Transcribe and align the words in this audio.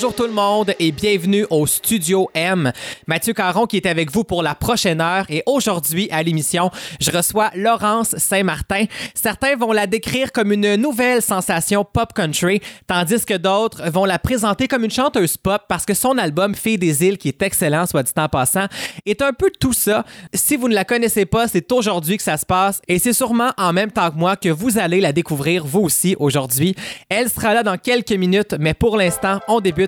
Bonjour 0.00 0.14
tout 0.14 0.28
le 0.28 0.32
monde 0.32 0.72
et 0.78 0.92
bienvenue 0.92 1.44
au 1.50 1.66
Studio 1.66 2.30
M. 2.32 2.72
Mathieu 3.08 3.32
Caron 3.32 3.66
qui 3.66 3.78
est 3.78 3.86
avec 3.86 4.12
vous 4.12 4.22
pour 4.22 4.44
la 4.44 4.54
prochaine 4.54 5.00
heure 5.00 5.24
et 5.28 5.42
aujourd'hui 5.44 6.08
à 6.12 6.22
l'émission, 6.22 6.70
je 7.00 7.10
reçois 7.10 7.50
Laurence 7.56 8.16
Saint-Martin. 8.16 8.84
Certains 9.12 9.56
vont 9.56 9.72
la 9.72 9.88
décrire 9.88 10.30
comme 10.30 10.52
une 10.52 10.76
nouvelle 10.76 11.20
sensation 11.20 11.84
pop 11.84 12.12
country, 12.12 12.60
tandis 12.86 13.24
que 13.24 13.36
d'autres 13.36 13.90
vont 13.90 14.04
la 14.04 14.20
présenter 14.20 14.68
comme 14.68 14.84
une 14.84 14.92
chanteuse 14.92 15.36
pop 15.36 15.62
parce 15.68 15.84
que 15.84 15.94
son 15.94 16.16
album 16.16 16.54
Fille 16.54 16.78
des 16.78 17.04
îles, 17.04 17.18
qui 17.18 17.26
est 17.26 17.42
excellent, 17.42 17.84
soit 17.86 18.04
dit 18.04 18.12
en 18.18 18.28
passant, 18.28 18.66
est 19.04 19.20
un 19.20 19.32
peu 19.32 19.50
tout 19.58 19.72
ça. 19.72 20.04
Si 20.32 20.54
vous 20.54 20.68
ne 20.68 20.74
la 20.76 20.84
connaissez 20.84 21.26
pas, 21.26 21.48
c'est 21.48 21.72
aujourd'hui 21.72 22.18
que 22.18 22.22
ça 22.22 22.36
se 22.36 22.46
passe 22.46 22.80
et 22.86 23.00
c'est 23.00 23.12
sûrement 23.12 23.50
en 23.58 23.72
même 23.72 23.90
temps 23.90 24.12
que 24.12 24.16
moi 24.16 24.36
que 24.36 24.48
vous 24.48 24.78
allez 24.78 25.00
la 25.00 25.12
découvrir 25.12 25.66
vous 25.66 25.80
aussi 25.80 26.14
aujourd'hui. 26.20 26.76
Elle 27.08 27.28
sera 27.28 27.52
là 27.52 27.64
dans 27.64 27.78
quelques 27.78 28.12
minutes, 28.12 28.54
mais 28.60 28.74
pour 28.74 28.96
l'instant, 28.96 29.40
on 29.48 29.60
débute 29.60 29.87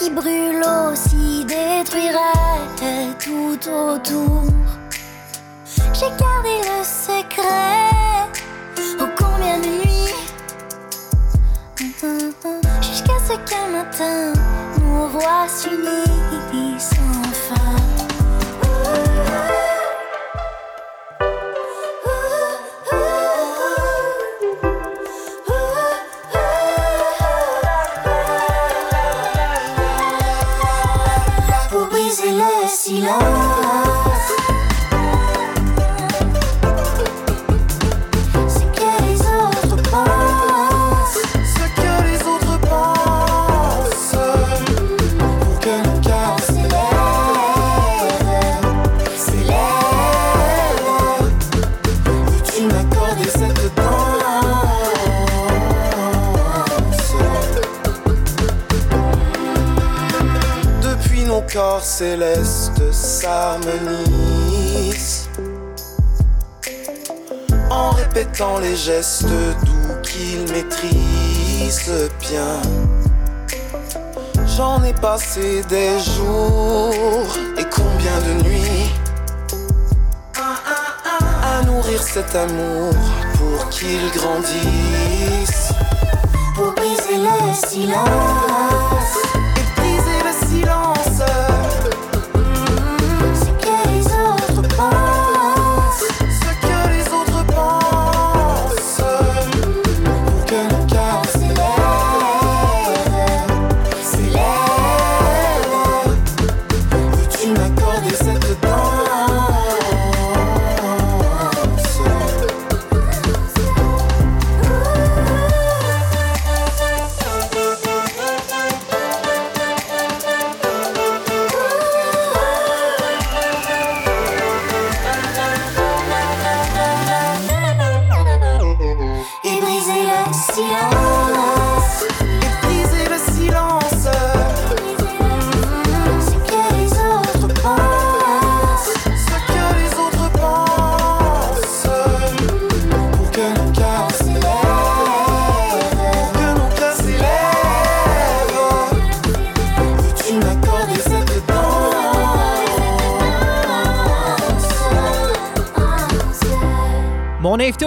qui 0.00 0.08
brûle 0.08 0.64
aussi 0.64 1.44
détruirait 1.44 3.12
tout 3.18 3.58
autour. 3.68 4.44
J'ai 5.92 6.10
gardé 6.18 6.54
le 6.70 6.82
secret. 6.82 8.24
Oh, 8.98 9.04
combien 9.18 9.58
de 9.58 9.66
nuits? 9.66 10.14
Jusqu'à 12.80 13.18
ce 13.28 13.36
qu'un 13.46 13.66
matin, 13.76 14.32
nos 14.80 15.08
voix 15.08 15.46
s'unissent 15.48 16.94
le 32.40 32.68
silence. 32.68 33.89
Corps 61.80 61.86
célestes 61.86 62.92
s'harmonisent. 62.92 63.70
En 67.70 67.90
répétant 67.90 68.58
les 68.58 68.76
gestes 68.76 69.24
doux 69.64 69.96
qu'ils 70.02 70.42
maîtrisent 70.52 72.10
bien. 72.20 72.60
J'en 74.56 74.82
ai 74.84 74.92
passé 74.92 75.62
des 75.68 75.98
jours 76.00 77.26
et 77.56 77.64
combien 77.70 78.18
de 78.28 78.42
nuits 78.44 78.90
à 81.42 81.62
nourrir 81.64 82.02
cet 82.02 82.34
amour 82.34 82.92
pour 83.38 83.68
qu'il 83.70 84.10
grandisse 84.10 85.72
Pour 86.54 86.72
briser 86.74 87.16
le 87.16 87.54
silence. 87.68 89.19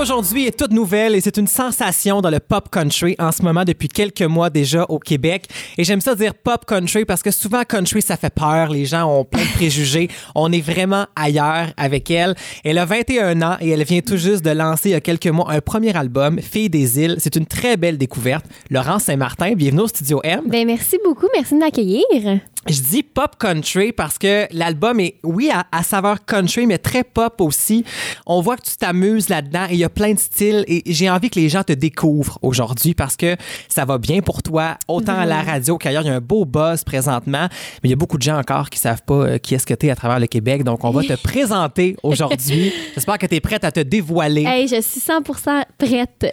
Aujourd'hui 0.03 0.47
est 0.47 0.59
toute 0.59 0.73
nouvelle 0.73 1.15
et 1.15 1.21
c'est 1.21 1.37
une 1.37 1.47
sensation 1.47 2.19
dans 2.19 2.29
le 2.29 2.41
pop 2.41 2.67
country 2.69 3.15
en 3.19 3.31
ce 3.31 3.41
moment 3.41 3.63
depuis 3.63 3.87
quelques 3.87 4.23
mois 4.23 4.49
déjà 4.49 4.83
au 4.89 4.99
Québec. 4.99 5.45
Et 5.77 5.85
j'aime 5.85 6.01
ça 6.01 6.13
dire 6.13 6.35
pop 6.35 6.65
country 6.65 7.05
parce 7.05 7.23
que 7.23 7.31
souvent 7.31 7.63
country 7.63 8.01
ça 8.01 8.17
fait 8.17 8.29
peur, 8.29 8.67
les 8.67 8.83
gens 8.83 9.05
ont 9.05 9.23
plein 9.23 9.43
de 9.43 9.53
préjugés. 9.53 10.09
On 10.35 10.51
est 10.51 10.59
vraiment 10.59 11.05
ailleurs 11.15 11.71
avec 11.77 12.11
elle. 12.11 12.35
Elle 12.65 12.79
a 12.79 12.85
21 12.85 13.41
ans 13.43 13.55
et 13.61 13.69
elle 13.69 13.83
vient 13.85 14.01
tout 14.01 14.17
juste 14.17 14.43
de 14.43 14.49
lancer 14.49 14.89
il 14.89 14.91
y 14.91 14.95
a 14.95 14.99
quelques 14.99 15.27
mois 15.27 15.49
un 15.49 15.61
premier 15.61 15.95
album, 15.95 16.41
Fille 16.41 16.69
des 16.69 16.99
îles. 16.99 17.15
C'est 17.19 17.37
une 17.37 17.45
très 17.45 17.77
belle 17.77 17.97
découverte. 17.97 18.43
Laurence 18.69 19.03
Saint-Martin, 19.03 19.53
bienvenue 19.53 19.83
au 19.83 19.87
Studio 19.87 20.19
M. 20.25 20.41
Ben 20.47 20.67
merci 20.67 20.99
beaucoup, 21.05 21.27
merci 21.33 21.53
de 21.53 21.59
m'accueillir. 21.59 22.41
Je 22.67 22.79
dis 22.81 23.03
pop 23.03 23.35
country 23.37 23.91
parce 23.91 24.17
que 24.17 24.47
l'album 24.51 24.99
est, 25.01 25.15
oui, 25.23 25.49
à, 25.51 25.65
à 25.71 25.83
saveur 25.83 26.23
country, 26.25 26.65
mais 26.65 26.77
très 26.77 27.03
pop 27.03 27.41
aussi. 27.41 27.83
On 28.25 28.39
voit 28.41 28.55
que 28.55 28.63
tu 28.63 28.77
t'amuses 28.77 29.27
là-dedans 29.27 29.65
et 29.69 29.73
il 29.73 29.79
y 29.79 29.83
a 29.83 29.89
plein 29.89 30.13
de 30.13 30.19
styles 30.19 30.63
et 30.67 30.81
j'ai 30.85 31.09
envie 31.09 31.29
que 31.29 31.39
les 31.39 31.49
gens 31.49 31.63
te 31.63 31.73
découvrent 31.73 32.39
aujourd'hui 32.41 32.93
parce 32.93 33.17
que 33.17 33.35
ça 33.67 33.83
va 33.83 33.97
bien 33.97 34.21
pour 34.21 34.41
toi, 34.41 34.77
autant 34.87 35.17
à 35.17 35.25
la 35.25 35.41
radio 35.41 35.77
qu'ailleurs. 35.77 36.03
Il 36.03 36.07
y 36.07 36.11
a 36.11 36.15
un 36.15 36.21
beau 36.21 36.45
buzz 36.45 36.83
présentement, 36.85 37.47
mais 37.83 37.89
il 37.89 37.89
y 37.89 37.93
a 37.93 37.97
beaucoup 37.97 38.17
de 38.17 38.23
gens 38.23 38.37
encore 38.37 38.69
qui 38.69 38.79
savent 38.79 39.03
pas 39.05 39.13
euh, 39.13 39.37
qui 39.37 39.55
est-ce 39.55 39.65
que 39.65 39.73
tu 39.73 39.87
es 39.87 39.89
à 39.89 39.95
travers 39.95 40.19
le 40.19 40.27
Québec. 40.27 40.63
Donc, 40.63 40.83
on 40.85 40.91
va 40.91 41.03
te 41.03 41.21
présenter 41.21 41.97
aujourd'hui. 42.03 42.71
J'espère 42.93 43.17
que 43.17 43.25
tu 43.25 43.35
es 43.35 43.41
prête 43.41 43.63
à 43.65 43.71
te 43.71 43.81
dévoiler. 43.81 44.43
Hey, 44.43 44.67
je 44.69 44.81
suis 44.81 45.01
100% 45.01 45.63
prête. 45.77 46.25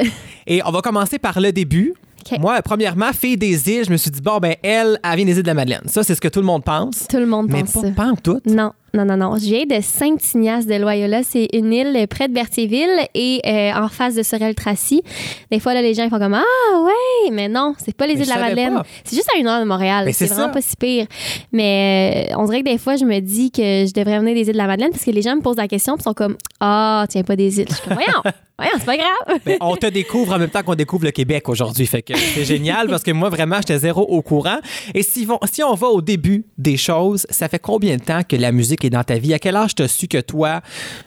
Et 0.46 0.62
on 0.64 0.70
va 0.70 0.80
commencer 0.80 1.18
par 1.18 1.40
le 1.40 1.52
début. 1.52 1.94
Moi, 2.40 2.60
premièrement, 2.62 3.12
fille 3.12 3.36
des 3.36 3.68
îles, 3.70 3.84
je 3.84 3.90
me 3.90 3.96
suis 3.96 4.10
dit, 4.10 4.20
bon, 4.20 4.38
ben, 4.38 4.54
elle, 4.62 4.98
elle 5.02 5.16
vient 5.16 5.24
des 5.24 5.36
îles 5.36 5.42
de 5.42 5.46
la 5.48 5.54
Madeleine. 5.54 5.82
Ça, 5.86 6.02
c'est 6.02 6.14
ce 6.14 6.20
que 6.20 6.28
tout 6.28 6.40
le 6.40 6.46
monde 6.46 6.64
pense. 6.64 7.06
Tout 7.08 7.18
le 7.18 7.26
monde 7.26 7.48
Mais 7.50 7.60
pense 7.60 7.72
pas, 7.72 7.80
ça. 7.80 7.90
pas 7.90 8.06
en 8.06 8.16
tout. 8.16 8.40
Non. 8.46 8.72
Non, 8.92 9.04
non, 9.04 9.16
non. 9.16 9.36
Je 9.36 9.44
viens 9.44 9.64
de 9.66 9.80
Saint-Ignace 9.80 10.66
de 10.66 10.74
Loyola. 10.74 11.22
C'est 11.22 11.48
une 11.52 11.72
île 11.72 12.06
près 12.08 12.28
de 12.28 12.34
Berthierville 12.34 13.06
et 13.14 13.40
euh, 13.46 13.72
en 13.72 13.88
face 13.88 14.14
de 14.14 14.22
Sorel-Tracy. 14.22 15.02
Des 15.50 15.60
fois, 15.60 15.74
là, 15.74 15.82
les 15.82 15.94
gens 15.94 16.04
ils 16.04 16.10
font 16.10 16.18
comme 16.18 16.34
Ah, 16.34 16.82
ouais, 16.82 17.30
mais 17.30 17.48
non, 17.48 17.74
c'est 17.78 17.94
pas 17.94 18.06
les 18.06 18.14
Mais 18.14 18.20
îles 18.20 18.26
de 18.26 18.34
la 18.34 18.40
Madeleine. 18.40 18.82
C'est 19.04 19.16
juste 19.16 19.28
à 19.34 19.38
une 19.38 19.46
heure 19.46 19.60
de 19.60 19.64
Montréal. 19.64 20.08
C'est 20.12 20.26
vraiment 20.26 20.46
ça. 20.46 20.48
pas 20.48 20.60
si 20.60 20.76
pire. 20.76 21.06
Mais 21.52 22.28
euh, 22.30 22.36
on 22.38 22.46
dirait 22.46 22.62
que 22.62 22.70
des 22.70 22.78
fois, 22.78 22.96
je 22.96 23.04
me 23.04 23.20
dis 23.20 23.50
que 23.52 23.86
je 23.86 23.92
devrais 23.92 24.18
venir 24.18 24.34
des 24.34 24.42
îles 24.42 24.52
de 24.52 24.58
la 24.58 24.66
Madeleine 24.66 24.90
parce 24.90 25.04
que 25.04 25.10
les 25.10 25.22
gens 25.22 25.36
me 25.36 25.40
posent 25.42 25.56
la 25.56 25.68
question 25.68 25.96
et 25.96 26.02
sont 26.02 26.14
comme 26.14 26.36
Ah, 26.58 27.04
tiens 27.08 27.22
pas 27.22 27.36
des 27.36 27.60
îles. 27.60 27.66
Je 27.68 27.74
suis 27.74 27.84
comme 27.84 27.94
Voyons, 27.94 28.22
voyons, 28.58 28.72
c'est 28.78 28.86
pas 28.86 28.96
grave. 28.96 29.40
Ben, 29.44 29.56
on 29.60 29.76
te 29.76 29.86
découvre 29.86 30.34
en 30.34 30.38
même 30.38 30.50
temps 30.50 30.62
qu'on 30.62 30.74
découvre 30.74 31.04
le 31.04 31.10
Québec 31.12 31.48
aujourd'hui. 31.48 31.86
Fait 31.86 32.02
que 32.02 32.16
c'est 32.16 32.44
génial 32.44 32.88
parce 32.88 33.02
que 33.02 33.12
moi, 33.12 33.28
vraiment, 33.28 33.56
j'étais 33.56 33.78
zéro 33.78 34.02
au 34.02 34.22
courant. 34.22 34.58
Et 34.94 35.02
si, 35.02 35.26
si 35.50 35.62
on 35.62 35.74
va 35.74 35.88
au 35.88 36.00
début 36.00 36.44
des 36.58 36.76
choses, 36.76 37.26
ça 37.30 37.48
fait 37.48 37.58
combien 37.58 37.96
de 37.96 38.02
temps 38.02 38.22
que 38.28 38.36
la 38.36 38.52
musique 38.52 38.79
est 38.86 38.90
dans 38.90 39.04
ta 39.04 39.18
vie? 39.18 39.34
À 39.34 39.38
quel 39.38 39.56
âge 39.56 39.74
t'as 39.74 39.88
su 39.88 40.08
que 40.08 40.20
toi, 40.20 40.60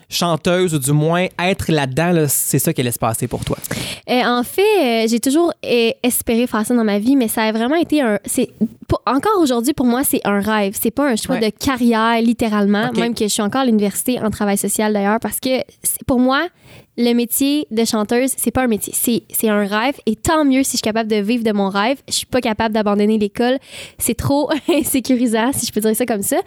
chanteuse 0.09 0.73
ou 0.75 0.79
du 0.79 0.91
moins 0.91 1.27
être 1.39 1.71
là-dedans, 1.71 2.11
là, 2.11 2.27
c'est 2.27 2.59
ça 2.59 2.73
qui 2.73 2.81
allait 2.81 2.91
se 2.91 2.99
passer 2.99 3.27
pour 3.27 3.43
toi? 3.45 3.57
Euh, 4.09 4.21
en 4.25 4.43
fait, 4.43 4.61
euh, 4.81 5.07
j'ai 5.09 5.19
toujours 5.19 5.51
euh, 5.65 5.91
espéré 6.03 6.47
faire 6.47 6.65
ça 6.65 6.75
dans 6.75 6.83
ma 6.83 6.99
vie, 6.99 7.15
mais 7.15 7.27
ça 7.27 7.43
a 7.43 7.51
vraiment 7.51 7.75
été 7.75 8.01
un. 8.01 8.19
C'est 8.25 8.49
pour- 8.87 9.01
encore 9.05 9.39
aujourd'hui 9.41 9.73
pour 9.73 9.85
moi, 9.85 10.03
c'est 10.03 10.21
un 10.25 10.39
rêve. 10.39 10.75
C'est 10.79 10.91
pas 10.91 11.09
un 11.09 11.15
choix 11.15 11.35
Ouais. 11.35 11.51
de 11.51 11.55
carrière 11.57 12.21
littéralement, 12.21 12.91
même 12.93 13.13
que 13.15 13.23
je 13.23 13.29
suis 13.29 13.41
encore 13.41 13.61
à 13.61 13.65
l'université 13.65 14.19
en 14.19 14.29
travail 14.29 14.57
social 14.57 14.93
d'ailleurs, 14.93 15.19
parce 15.21 15.39
que 15.39 15.61
pour 16.05 16.19
moi. 16.19 16.47
Le 16.97 17.13
métier 17.13 17.65
de 17.71 17.85
chanteuse, 17.85 18.33
c'est 18.37 18.51
pas 18.51 18.63
un 18.63 18.67
métier, 18.67 18.93
c'est 18.93 19.49
un 19.49 19.65
rêve. 19.65 19.95
Et 20.05 20.15
tant 20.15 20.45
mieux 20.45 20.63
si 20.63 20.71
je 20.73 20.77
suis 20.77 20.81
capable 20.81 21.09
de 21.09 21.15
vivre 21.15 21.43
de 21.43 21.51
mon 21.51 21.69
rêve. 21.69 21.97
Je 22.07 22.13
suis 22.13 22.25
pas 22.25 22.41
capable 22.41 22.73
d'abandonner 22.73 23.17
l'école. 23.17 23.57
C'est 23.97 24.15
trop 24.15 24.49
insécurisant, 24.69 25.51
si 25.53 25.65
je 25.65 25.71
peux 25.71 25.81
dire 25.81 25.95
ça 25.95 26.05
comme 26.05 26.21
ça. 26.21 26.37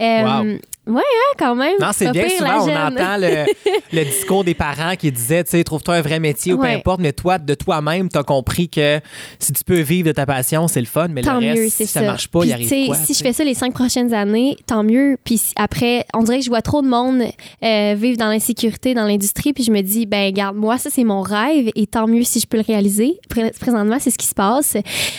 Euh, 0.00 0.22
Wow. 0.44 0.58
Ouais, 0.88 1.02
hein, 1.02 1.34
quand 1.38 1.54
même. 1.54 1.74
Non, 1.80 1.88
c'est 1.92 2.10
bien. 2.10 2.24
pire, 2.24 2.38
Souvent, 2.38 2.66
on 2.66 2.76
entend 2.86 3.16
le, 3.18 3.44
le 3.92 4.04
discours 4.04 4.42
des 4.44 4.54
parents 4.54 4.96
qui 4.96 5.12
disaient, 5.12 5.44
tu 5.44 5.50
sais, 5.50 5.62
trouve-toi 5.64 5.96
un 5.96 6.00
vrai 6.02 6.18
métier 6.18 6.52
ou 6.54 6.58
peu 6.58 6.66
importe, 6.66 7.00
mais 7.00 7.12
toi, 7.12 7.38
de 7.38 7.54
toi-même, 7.54 8.08
t'as 8.08 8.22
compris 8.22 8.68
que 8.68 9.00
si 9.38 9.52
tu 9.52 9.62
peux 9.64 9.80
vivre 9.80 10.06
de 10.08 10.12
ta 10.12 10.24
passion, 10.26 10.66
c'est 10.68 10.80
le 10.80 10.86
fun, 10.86 11.08
mais 11.08 11.22
tant 11.22 11.38
le 11.40 11.46
reste, 11.48 11.62
mieux, 11.62 11.68
si 11.68 11.86
ça, 11.86 12.00
ça. 12.00 12.06
marche 12.06 12.28
pas, 12.28 12.40
il 12.44 12.52
arrive 12.52 12.86
quoi? 12.86 12.96
Si 12.96 13.14
je 13.14 13.22
fais 13.22 13.32
ça 13.32 13.44
les 13.44 13.54
cinq 13.54 13.72
prochaines 13.74 14.14
années, 14.14 14.56
tant 14.66 14.82
mieux. 14.82 15.16
Puis 15.24 15.40
après, 15.56 16.04
on 16.14 16.22
dirait 16.22 16.38
que 16.38 16.44
je 16.44 16.50
vois 16.50 16.62
trop 16.62 16.82
de 16.82 16.88
monde 16.88 17.22
euh, 17.62 17.94
vivre 17.96 18.16
dans 18.16 18.28
l'insécurité, 18.28 18.94
dans 18.94 19.04
l'industrie, 19.06 19.52
puis 19.52 19.64
je 19.64 19.70
me 19.70 19.80
dis, 19.82 20.06
ben 20.06 20.32
garde, 20.32 20.56
moi, 20.56 20.78
ça, 20.78 20.88
c'est 20.90 21.04
mon 21.04 21.20
rêve, 21.22 21.70
et 21.74 21.86
tant 21.86 22.06
mieux 22.06 22.22
si 22.24 22.40
je 22.40 22.46
peux 22.46 22.56
le 22.56 22.64
réaliser. 22.66 23.18
Pré- 23.28 23.52
Présentement, 23.60 23.96
c'est 24.00 24.10
ce 24.10 24.18
qui 24.18 24.26
se 24.26 24.34
passe. 24.34 24.76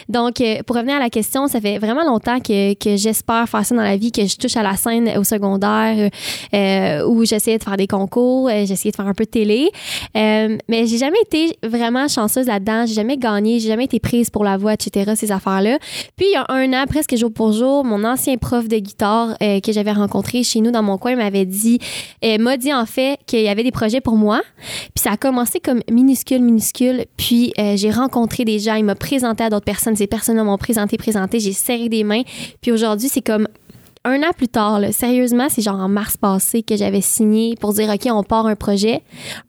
Donc, 0.08 0.42
euh, 0.42 0.58
pour 0.66 0.76
revenir 0.76 0.96
à 0.96 1.00
la 1.00 1.10
question, 1.10 1.48
ça 1.48 1.62
fait 1.62 1.78
vraiment 1.78 2.04
longtemps 2.04 2.40
que, 2.40 2.74
que 2.74 2.96
j'espère 2.98 3.48
faire 3.48 3.66
ça 3.66 3.76
dans 3.76 3.82
la 3.84 3.98
vie, 3.98 4.12
que 4.12 4.26
je 4.26 4.36
touche 4.38 4.56
à 4.58 4.64
la 4.64 4.76
scène 4.76 5.12
au 5.18 5.24
secondaire, 5.24 5.59
euh, 5.66 7.06
où 7.08 7.26
j'essayais 7.26 7.58
de 7.58 7.64
faire 7.64 7.78
des 7.78 7.88
concours, 7.88 8.50
euh, 8.50 8.66
j'essayais 8.66 8.92
de 8.92 8.96
faire 8.96 9.08
un 9.08 9.14
peu 9.14 9.26
de 9.26 9.30
télé. 9.30 9.70
Euh, 10.16 10.58
mais 10.68 10.86
j'ai 10.86 10.98
jamais 10.98 11.20
été 11.22 11.58
vraiment 11.64 12.08
chanceuse 12.08 12.48
là-dedans. 12.48 12.86
J'ai 12.86 12.96
jamais 12.96 13.18
gagné, 13.18 13.60
j'ai 13.60 13.70
jamais 13.70 13.86
été 13.86 14.00
prise 14.00 14.30
pour 14.30 14.44
la 14.44 14.58
voix, 14.58 14.74
etc., 14.74 15.14
ces 15.16 15.32
affaires-là. 15.32 15.78
Puis, 16.16 16.28
il 16.30 16.34
y 16.34 16.36
a 16.36 16.46
un 16.50 16.74
an, 16.74 16.86
presque 16.88 17.16
jour 17.16 17.32
pour 17.32 17.52
jour, 17.52 17.84
mon 17.84 18.04
ancien 18.04 18.38
prof 18.38 18.68
de 18.68 18.78
guitare 18.78 19.36
euh, 19.42 19.60
que 19.60 19.72
j'avais 19.72 19.92
rencontré 19.92 20.44
chez 20.44 20.62
nous 20.62 20.72
dans 20.72 20.84
mon 20.84 20.98
coin 20.98 21.16
m'avait 21.16 21.46
dit, 21.46 21.80
euh, 22.24 22.38
m'a 22.38 22.58
dit 22.58 22.74
en 22.74 22.86
fait 22.86 23.20
qu'il 23.26 23.42
y 23.42 23.48
avait 23.48 23.64
des 23.64 23.72
projets 23.72 24.02
pour 24.02 24.16
moi. 24.16 24.42
Puis 24.58 25.04
ça 25.04 25.12
a 25.12 25.18
commencé 25.18 25.60
comme 25.60 25.82
minuscule, 25.90 26.42
minuscule. 26.42 27.06
Puis 27.18 27.54
euh, 27.60 27.76
j'ai 27.76 27.92
rencontré 27.92 28.46
des 28.46 28.60
gens, 28.60 28.76
il 28.76 28.86
m'a 28.86 28.96
présenté 28.96 29.44
à 29.44 29.50
d'autres 29.50 29.66
personnes. 29.66 29.96
Ces 29.96 30.08
personnes 30.08 30.42
m'ont 30.42 30.58
présenté, 30.58 30.98
présenté. 30.98 31.40
J'ai 31.40 31.54
serré 31.54 31.90
des 31.90 32.04
mains. 32.04 32.24
Puis 32.62 32.72
aujourd'hui, 32.72 33.10
c'est 33.10 33.22
comme 33.22 33.48
un 34.06 34.24
an 34.24 34.32
plus 34.36 34.48
tard, 34.48 34.80
là, 34.80 34.92
sérieusement, 34.92 35.48
c'est 35.50 35.62
genre 35.62 35.80
en 35.80 35.90
mars 35.90 36.16
passé 36.16 36.64
que 36.64 36.78
j'avais 36.78 37.02
signé 37.02 37.56
pour 37.60 37.74
dire 37.74 37.90
OK, 37.90 38.08
on 38.12 38.24
part 38.24 38.46
un 38.46 38.56
projet. 38.56 39.02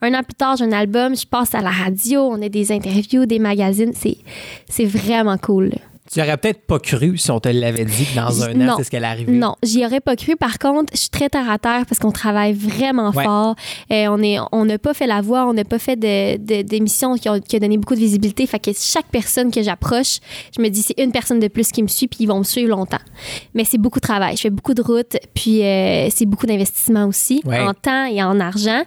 Un 0.03 0.13
an 0.15 0.23
plus 0.23 0.35
tard, 0.35 0.57
j'ai 0.57 0.65
un 0.65 0.73
album, 0.73 1.17
je 1.17 1.27
passe 1.27 1.55
à 1.55 1.61
la 1.61 1.71
radio, 1.71 2.23
on 2.23 2.43
a 2.43 2.49
des 2.49 2.73
interviews, 2.73 3.27
des 3.27 3.39
magazines. 3.39 3.93
C'est, 3.95 4.85
vraiment 4.85 5.39
cool. 5.39 5.71
Tu 6.13 6.21
aurais 6.21 6.37
peut-être 6.39 6.67
pas 6.67 6.81
cru 6.81 7.17
si 7.19 7.31
on 7.31 7.39
te 7.39 7.49
l'avait 7.49 7.85
dit 7.85 8.05
que 8.05 8.17
dans 8.17 8.43
un 8.43 8.69
an, 8.69 8.75
c'est 8.77 8.85
ce 8.85 8.91
qu'elle 8.91 9.05
arrivait. 9.05 9.31
Non, 9.31 9.55
j'y 9.63 9.85
aurais 9.87 10.01
pas 10.01 10.17
cru. 10.17 10.35
Par 10.37 10.59
contre, 10.59 10.93
je 10.93 10.99
suis 10.99 11.09
très 11.09 11.29
terre 11.29 11.49
à 11.49 11.59
terre 11.59 11.85
parce 11.89 12.01
qu'on 12.01 12.11
travaille 12.11 12.53
vraiment 12.53 13.11
Ouais. 13.11 13.23
fort. 13.25 13.55
Euh, 13.93 14.07
on 14.11 14.21
est, 14.21 14.39
on 14.51 14.65
n'a 14.65 14.79
pas 14.79 14.93
fait 14.93 15.07
la 15.07 15.21
voix, 15.21 15.47
on 15.47 15.53
n'a 15.53 15.65
pas 15.65 15.79
fait 15.79 15.95
de, 15.95 16.37
de- 16.37 16.63
d'émissions 16.63 17.15
qui 17.17 17.29
ont, 17.29 17.39
qui 17.39 17.55
ont 17.57 17.59
donné 17.61 17.79
beaucoup 17.79 17.95
de 17.95 18.01
visibilité. 18.01 18.45
Fait 18.49 18.59
que 18.59 18.73
chaque 18.77 19.07
personne 19.13 19.53
que 19.53 19.63
j'approche, 19.63 20.19
je 20.57 20.61
me 20.61 20.69
dis 20.69 20.83
c'est 20.83 20.99
une 21.01 21.13
personne 21.13 21.39
de 21.39 21.47
plus 21.49 21.71
qui 21.71 21.81
me 21.83 21.89
suit 21.89 22.09
puis 22.09 22.19
ils 22.23 22.27
vont 22.27 22.39
me 22.39 22.45
suivre 22.45 22.71
longtemps. 22.71 22.99
Mais 23.55 23.65
c'est 23.65 23.79
beaucoup 23.79 24.01
de 24.01 24.07
travail. 24.07 24.37
Je 24.37 24.41
fais 24.43 24.51
beaucoup 24.51 24.75
de 24.75 24.83
routes 24.83 25.17
puis 25.35 25.63
euh, 25.63 26.09
c'est 26.11 26.27
beaucoup 26.27 26.47
d'investissement 26.47 27.07
aussi 27.07 27.41
Ouais. 27.45 27.61
en 27.61 27.73
temps 27.73 28.07
et 28.07 28.21
en 28.23 28.41
argent. 28.41 28.83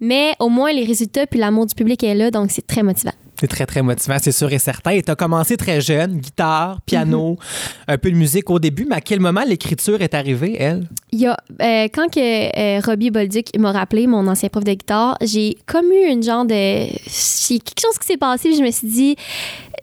Mais 0.00 0.32
au 0.38 0.48
moins 0.48 0.72
les 0.72 0.84
résultats 0.84 1.26
puis 1.26 1.40
l'amour 1.40 1.66
du 1.66 1.74
public 1.74 2.04
est 2.04 2.14
là, 2.14 2.30
donc 2.30 2.50
c'est 2.52 2.66
très 2.66 2.84
motivant. 2.84 3.12
C'est 3.40 3.46
très, 3.46 3.66
très 3.66 3.82
motivant, 3.82 4.16
c'est 4.20 4.32
sûr 4.32 4.52
et 4.52 4.58
certain. 4.58 4.90
Et 4.90 5.02
tu 5.02 5.10
as 5.10 5.14
commencé 5.14 5.56
très 5.56 5.80
jeune, 5.80 6.18
guitare, 6.18 6.80
piano, 6.86 7.36
Mm-hmm. 7.38 7.92
un 7.92 7.98
peu 7.98 8.10
de 8.10 8.16
musique 8.16 8.50
au 8.50 8.58
début, 8.58 8.86
mais 8.88 8.96
à 8.96 9.00
quel 9.00 9.20
moment 9.20 9.42
l'écriture 9.46 10.00
est 10.02 10.14
arrivée, 10.14 10.56
elle? 10.58 10.88
Il 11.12 11.20
y 11.20 11.26
a, 11.26 11.36
euh, 11.62 11.88
quand 11.92 12.08
que 12.12 12.18
euh, 12.18 12.80
Robbie 12.84 13.10
Bolduc 13.10 13.56
m'a 13.58 13.72
rappelé, 13.72 14.06
mon 14.06 14.26
ancien 14.26 14.48
prof 14.48 14.64
de 14.64 14.72
guitare, 14.72 15.16
j'ai 15.20 15.56
comme 15.66 15.90
eu 15.92 16.10
une 16.10 16.22
genre 16.22 16.44
de... 16.44 16.86
C'est 17.06 17.58
quelque 17.58 17.80
chose 17.80 17.98
qui 17.98 18.06
s'est 18.06 18.16
passé, 18.16 18.48
puis 18.48 18.58
je 18.58 18.62
me 18.62 18.70
suis 18.70 18.88
dit... 18.88 19.16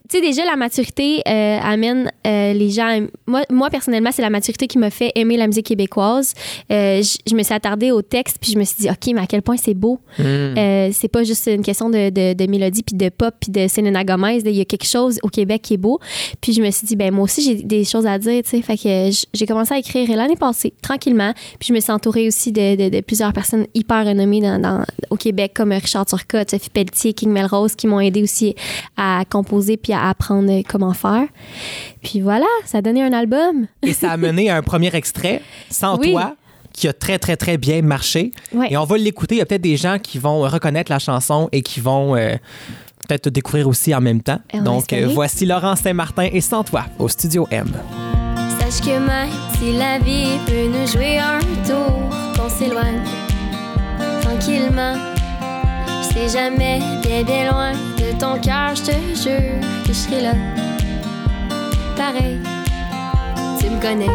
Tu 0.09 0.17
sais, 0.17 0.21
déjà, 0.21 0.45
la 0.45 0.55
maturité 0.55 1.21
euh, 1.27 1.59
amène 1.63 2.11
euh, 2.27 2.53
les 2.53 2.69
gens... 2.69 2.85
à- 2.87 3.07
Moi, 3.27 3.41
moi, 3.49 3.69
personnellement, 3.69 4.11
c'est 4.13 4.21
la 4.21 4.29
maturité 4.29 4.67
qui 4.67 4.77
m'a 4.77 4.89
fait 4.91 5.11
aimer 5.15 5.35
la 5.37 5.47
musique 5.47 5.65
québécoise. 5.65 6.33
Euh, 6.71 7.01
je 7.27 7.35
me 7.35 7.41
suis 7.43 7.53
attardée 7.53 7.91
au 7.91 8.01
texte, 8.01 8.37
puis 8.39 8.51
je 8.51 8.57
me 8.59 8.63
suis 8.63 8.77
dit, 8.81 8.89
OK, 8.89 9.13
mais 9.13 9.21
à 9.21 9.25
quel 9.27 9.41
point 9.41 9.57
c'est 9.57 9.73
beau. 9.73 9.99
Euh, 10.19 10.89
c'est 10.93 11.07
pas 11.07 11.23
juste 11.23 11.47
une 11.47 11.63
question 11.63 11.89
de, 11.89 12.09
de, 12.09 12.33
de 12.33 12.45
mélodie, 12.49 12.83
puis 12.83 12.95
de 12.95 13.09
pop, 13.09 13.33
puis 13.39 13.51
de 13.51 13.67
Selena 13.67 14.03
Gomez. 14.03 14.41
Il 14.45 14.51
y 14.51 14.61
a 14.61 14.65
quelque 14.65 14.85
chose 14.85 15.19
au 15.23 15.27
Québec 15.29 15.61
qui 15.63 15.73
est 15.73 15.77
beau. 15.77 15.99
Puis 16.39 16.53
je 16.53 16.61
me 16.61 16.69
suis 16.71 16.85
dit, 16.85 16.95
ben 16.95 17.11
moi 17.13 17.23
aussi, 17.23 17.41
j'ai 17.43 17.55
des 17.63 17.83
choses 17.83 18.05
à 18.05 18.19
dire, 18.19 18.43
tu 18.43 18.49
sais. 18.51 18.61
Fait 18.61 18.77
que 18.77 19.09
j'ai 19.33 19.45
commencé 19.47 19.73
à 19.73 19.79
écrire 19.79 20.07
l'année 20.15 20.35
passée, 20.35 20.73
tranquillement. 20.81 21.33
Puis 21.59 21.69
je 21.69 21.73
me 21.73 21.79
suis 21.79 21.91
entourée 21.91 22.27
aussi 22.27 22.51
de, 22.51 22.75
de- 22.75 22.89
de 22.89 23.01
plusieurs 23.01 23.33
personnes 23.33 23.65
hyper 23.73 24.05
renommées 24.05 24.41
dans, 24.41 24.59
dans- 24.61 24.83
au 25.09 25.15
Québec, 25.17 25.53
comme 25.55 25.71
Richard 25.71 26.05
Turcotte, 26.05 26.51
Sophie 26.51 26.69
Pelletier, 26.69 27.13
King 27.13 27.31
Melrose, 27.31 27.75
qui 27.75 27.87
m'ont 27.87 27.99
aidé 27.99 28.21
aussi 28.21 28.55
à 28.97 29.23
composer 29.29 29.77
puis 29.77 29.93
à 29.93 29.94
apprendre 30.03 30.61
comment 30.67 30.93
faire. 30.93 31.27
Puis 32.03 32.21
voilà, 32.21 32.45
ça 32.65 32.79
a 32.79 32.81
donné 32.81 33.03
un 33.03 33.13
album. 33.13 33.67
Et 33.83 33.93
ça 33.93 34.11
a 34.11 34.17
mené 34.17 34.49
à 34.49 34.57
un 34.57 34.61
premier 34.61 34.93
extrait, 34.95 35.41
Sans 35.69 35.97
Oui. 35.97 36.11
toi, 36.11 36.35
qui 36.73 36.87
a 36.87 36.93
très, 36.93 37.17
très, 37.19 37.37
très 37.37 37.57
bien 37.57 37.81
marché. 37.81 38.31
Ouais. 38.53 38.67
Et 38.71 38.77
on 38.77 38.83
va 38.85 38.97
l'écouter. 38.97 39.35
Il 39.35 39.37
y 39.39 39.41
a 39.41 39.45
peut-être 39.45 39.61
des 39.61 39.77
gens 39.77 39.97
qui 39.97 40.17
vont 40.19 40.41
reconnaître 40.41 40.91
la 40.91 40.99
chanson 40.99 41.47
et 41.51 41.61
qui 41.61 41.79
vont 41.79 42.15
euh, 42.15 42.35
peut-être 43.07 43.23
te 43.23 43.29
découvrir 43.29 43.67
aussi 43.67 43.93
en 43.95 44.01
même 44.01 44.21
temps. 44.21 44.39
Donc, 44.63 44.91
euh, 44.91 45.07
voici 45.11 45.45
Laurent 45.45 45.75
Saint-Martin 45.75 46.27
et 46.31 46.41
Sans 46.41 46.63
toi 46.63 46.83
au 46.99 47.07
Studio 47.07 47.47
M. 47.51 47.67
Sache 48.59 48.81
que 48.81 48.97
même 48.99 49.29
si 49.57 49.71
la 49.77 49.99
vie 49.99 50.37
peut 50.45 50.67
nous 50.67 50.87
jouer 50.87 51.17
un 51.19 51.39
tour, 51.65 52.09
qu'on 52.37 52.49
s'éloigne 52.49 53.01
tranquillement. 54.21 54.95
Je 56.01 56.13
sais 56.13 56.37
jamais 56.37 56.79
bien 57.01 57.23
bien 57.23 57.51
loin 57.51 57.71
ton 58.19 58.39
cœur, 58.39 58.75
je 58.75 58.83
te 58.83 58.91
jure 59.15 59.59
que 59.85 59.89
je 59.89 59.93
serai 59.93 60.21
là. 60.21 60.33
Pareil, 61.95 62.39
tu 63.59 63.69
me 63.69 63.79
connais, 63.81 64.11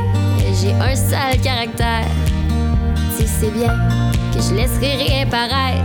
j'ai 0.61 0.73
un 0.73 0.95
sale 0.95 1.41
caractère. 1.43 2.07
Tu 3.17 3.27
sais 3.27 3.51
bien 3.51 3.75
que 4.35 4.41
je 4.41 4.55
laisserai 4.55 4.97
rien 4.97 5.27
paraître. 5.27 5.85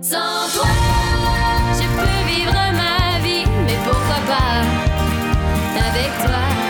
Sans 0.00 0.48
toi, 0.54 0.68
je 1.74 1.84
peux 1.96 2.34
vivre 2.34 2.52
ma 2.52 3.18
vie, 3.20 3.44
mais 3.66 3.76
pourquoi 3.84 4.20
pas? 4.26 4.62
Avec 5.88 6.10
toi? 6.24 6.61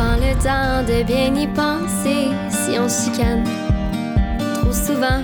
Prends 0.00 0.16
le 0.16 0.32
temps 0.42 0.82
de 0.90 1.02
bien 1.02 1.34
y 1.34 1.46
penser 1.46 2.30
si 2.48 2.78
on 2.78 2.88
chicane 2.88 3.44
trop 4.54 4.72
souvent. 4.72 5.20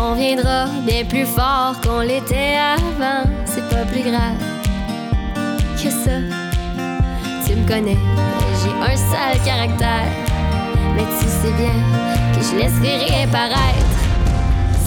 On 0.00 0.14
viendra 0.14 0.66
bien 0.82 1.04
plus 1.04 1.26
fort 1.26 1.76
qu'on 1.80 2.00
l'était 2.00 2.56
avant. 2.56 3.22
C'est 3.44 3.68
pas 3.68 3.84
plus 3.84 4.02
grave 4.02 4.40
que 5.80 5.90
ça. 5.90 6.18
Tu 7.46 7.54
me 7.54 7.68
connais, 7.68 7.98
j'ai 8.58 8.72
un 8.82 8.96
sale 8.96 9.40
caractère. 9.44 10.10
Mais 10.96 11.06
tu 11.20 11.26
sais 11.26 11.52
bien 11.52 11.78
que 12.34 12.44
je 12.44 12.56
laisserai 12.56 12.96
rien 13.04 13.28
paraître. 13.28 13.96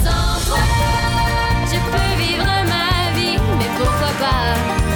Sans 0.03 0.45
toi, 0.45 0.59
je 1.65 1.77
peux 1.91 2.21
vivre 2.21 2.43
ma 2.43 3.17
vie, 3.17 3.39
mais 3.57 3.69
pourquoi 3.77 4.09
pas? 4.19 4.88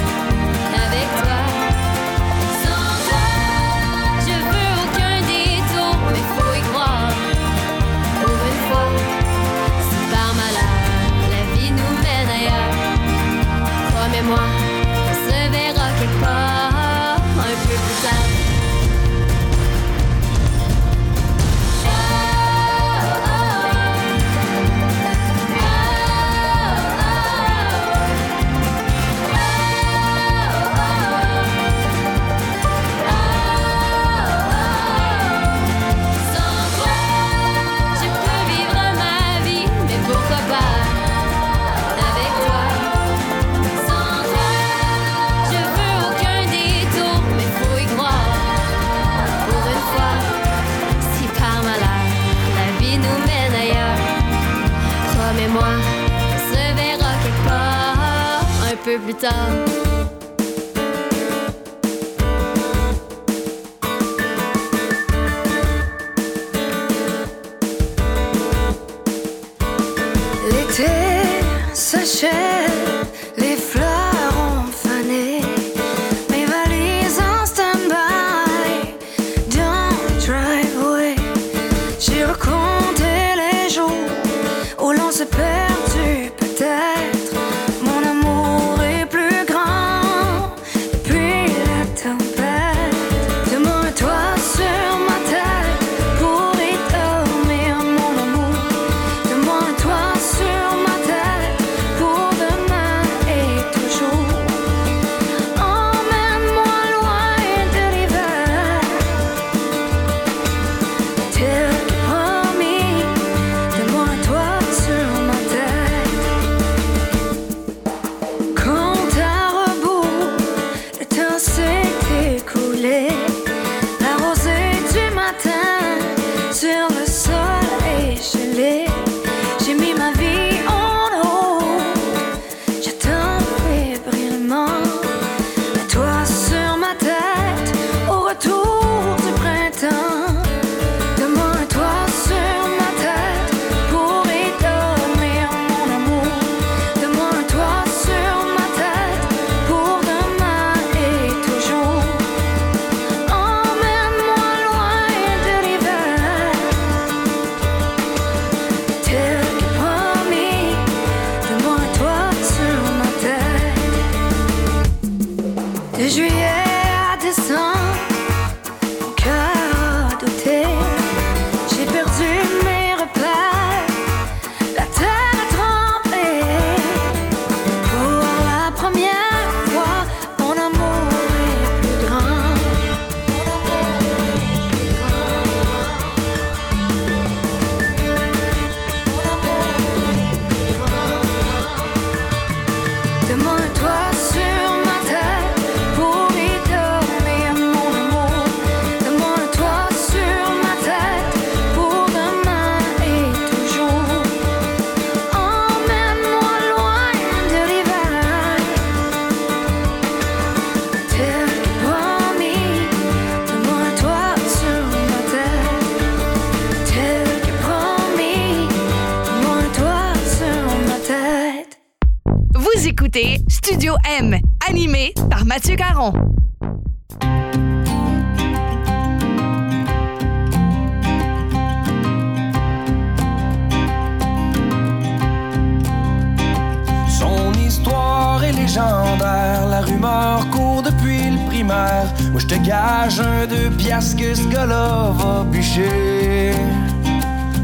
Que 244.16 244.32
ce 244.32 244.46
gars-là 244.46 245.10
va 245.18 245.44
bûcher 245.44 246.52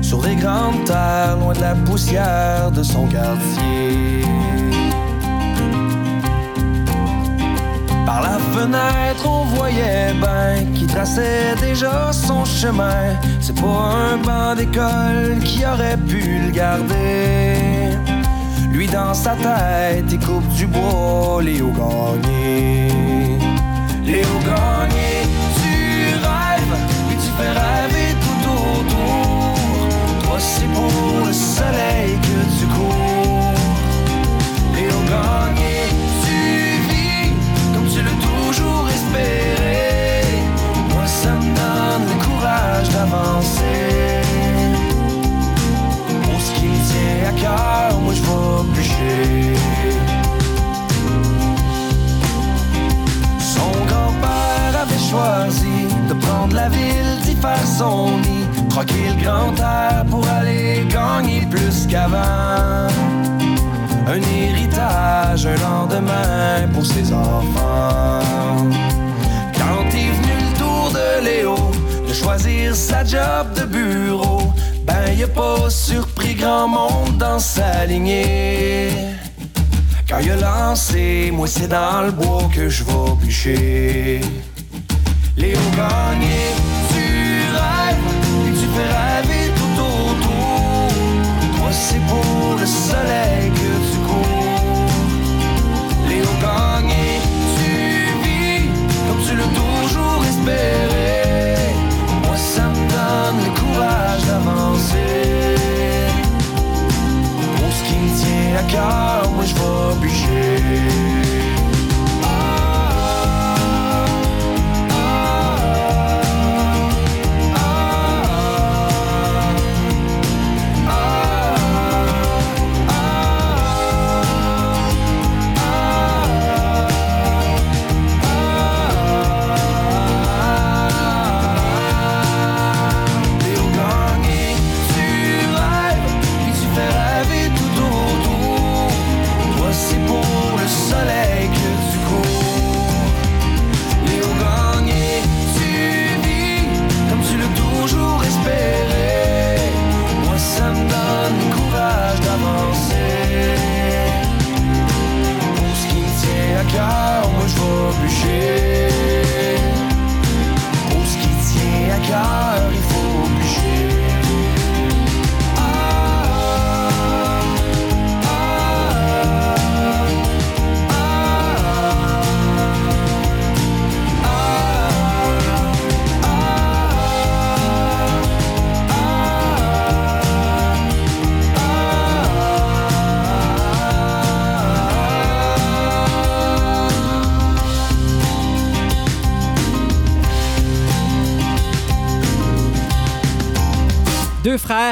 sur 0.02 0.20
des 0.20 0.34
grandes 0.34 0.84
terres, 0.84 1.36
loin 1.38 1.54
de 1.54 1.60
la 1.60 1.74
poussière 1.74 2.70
de 2.72 2.82
son 2.82 3.06
quartier? 3.06 4.24
Par 8.04 8.20
la 8.22 8.38
fenêtre, 8.52 9.24
on 9.26 9.44
voyait 9.54 10.12
ben 10.20 10.72
qui 10.74 10.86
traçait 10.86 11.54
déjà 11.60 12.12
son 12.12 12.44
chemin. 12.44 13.16
C'est 13.40 13.58
pas 13.58 13.94
un 14.12 14.16
banc 14.18 14.54
d'école 14.56 15.38
qui 15.44 15.64
aurait 15.64 15.98
pu 15.98 16.40
le 16.46 16.50
garder. 16.50 17.96
Lui 18.72 18.88
dans 18.88 19.14
sa 19.14 19.30
tête, 19.36 20.06
il 20.10 20.18
coupe 20.18 20.48
du 20.56 20.66
bois, 20.66 21.40
Léo 21.42 21.70
Gagné. 21.70 22.89
Pour 46.22 46.40
ce 46.40 46.52
qui 46.52 46.70
tient 46.88 47.28
à 47.28 47.32
cœur, 47.32 48.00
moi 48.00 48.14
je 48.14 48.22
vais 48.22 48.62
bûcher 48.74 49.54
Son 53.38 53.72
grand-père 53.86 54.74
avait 54.82 55.04
choisi 55.10 55.78
de 56.08 56.14
prendre 56.14 56.54
la 56.54 56.68
ville, 56.68 57.20
d'y 57.24 57.34
faire 57.34 57.66
son 57.66 58.18
nid. 58.18 58.40
Le 58.80 59.22
grand 59.22 59.54
air 59.58 60.04
pour 60.08 60.26
aller 60.26 60.86
gagner 60.88 61.46
plus 61.50 61.86
qu'avant. 61.86 62.88
Un 64.06 64.22
héritage, 64.22 65.46
un 65.46 65.56
lendemain 65.56 66.66
pour 66.72 66.86
ses 66.86 67.12
enfants 67.12 68.20
de 72.10 72.14
choisir 72.14 72.74
sa 72.74 73.04
job 73.04 73.52
de 73.54 73.64
bureau, 73.66 74.42
ben 74.84 75.12
y 75.16 75.22
a 75.22 75.28
pas 75.28 75.70
surpris 75.70 76.34
grand 76.34 76.66
monde 76.66 77.18
dans 77.18 77.38
sa 77.38 77.86
lignée. 77.86 78.90
Quand 80.08 80.18
il 80.18 80.32
a 80.32 80.36
lancé, 80.36 81.30
moi 81.32 81.46
c'est 81.46 81.68
dans 81.68 82.02
le 82.06 82.10
bois 82.10 82.48
que 82.52 82.68
je 82.68 82.82
vais 82.82 83.14
bûcher. 83.20 84.20
Léo 85.36 85.60
Gagné, 85.76 86.40
tu 86.92 87.06
rêves 87.58 88.08
et 88.46 88.52
tu 88.58 88.66
fais 88.74 88.90
rêver 88.98 89.44
tout 89.58 89.76
autour. 89.80 90.88
Toi 91.56 91.70
c'est 91.70 92.04
pour 92.10 92.56
le 92.58 92.66
soleil 92.66 93.59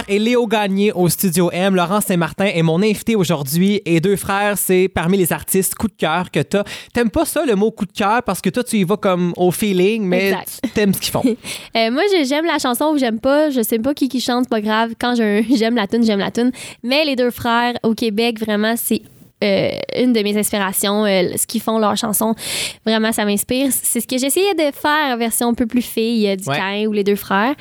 et 0.08 0.18
Léo 0.18 0.46
Gagné 0.46 0.92
au 0.92 1.08
Studio 1.08 1.50
M. 1.52 1.74
Laurent 1.74 2.00
Saint-Martin 2.00 2.46
est 2.46 2.62
mon 2.62 2.82
invité 2.82 3.14
aujourd'hui. 3.14 3.82
Et 3.84 4.00
deux 4.00 4.16
frères, 4.16 4.56
c'est 4.56 4.88
parmi 4.88 5.16
les 5.18 5.32
artistes 5.32 5.74
coup 5.74 5.88
de 5.88 5.94
cœur 5.96 6.30
que 6.30 6.40
t'as. 6.40 6.64
T'aimes 6.92 7.10
pas 7.10 7.24
ça, 7.24 7.44
le 7.44 7.54
mot 7.54 7.70
coup 7.70 7.86
de 7.86 7.92
cœur, 7.92 8.22
parce 8.22 8.40
que 8.40 8.50
toi, 8.50 8.64
tu 8.64 8.76
y 8.76 8.84
vas 8.84 8.96
comme 8.96 9.32
au 9.36 9.50
feeling, 9.50 10.04
mais 10.04 10.28
Exact. 10.28 10.60
tu 10.64 10.70
t'aimes 10.70 10.94
ce 10.94 11.00
qu'ils 11.00 11.12
font. 11.12 11.22
Euh, 11.76 11.90
moi, 11.90 12.02
j'aime 12.24 12.46
la 12.46 12.58
chanson 12.58 12.86
ou 12.86 12.98
j'aime 12.98 13.20
pas. 13.20 13.50
Je 13.50 13.62
sais 13.62 13.78
pas 13.78 13.94
qui 13.94 14.08
qui 14.08 14.20
chante, 14.20 14.48
pas 14.48 14.60
grave. 14.60 14.92
Quand 14.98 15.14
j'aime 15.16 15.76
la 15.76 15.86
tune, 15.86 16.04
j'aime 16.04 16.18
la 16.18 16.30
tune. 16.30 16.50
Mais 16.82 17.04
les 17.04 17.14
deux 17.14 17.30
frères 17.30 17.74
au 17.82 17.94
Québec, 17.94 18.40
vraiment, 18.40 18.74
c'est 18.76 19.02
euh, 19.44 19.70
une 19.96 20.12
de 20.12 20.20
mes 20.22 20.36
inspirations. 20.38 21.04
Euh, 21.04 21.36
ce 21.36 21.46
qu'ils 21.46 21.60
font, 21.60 21.78
leurs 21.78 21.96
chansons, 21.96 22.34
vraiment, 22.84 23.12
ça 23.12 23.24
m'inspire. 23.24 23.68
C'est 23.70 24.00
ce 24.00 24.06
que 24.06 24.18
j'essayais 24.18 24.54
de 24.54 24.74
faire, 24.74 25.16
version 25.16 25.48
un 25.48 25.54
peu 25.54 25.66
plus 25.66 25.82
fille, 25.82 26.28
euh, 26.28 26.36
du 26.36 26.48
Ouais. 26.48 26.86
Ou 26.86 26.92
les 26.92 27.04
deux 27.04 27.16
frères. 27.16 27.54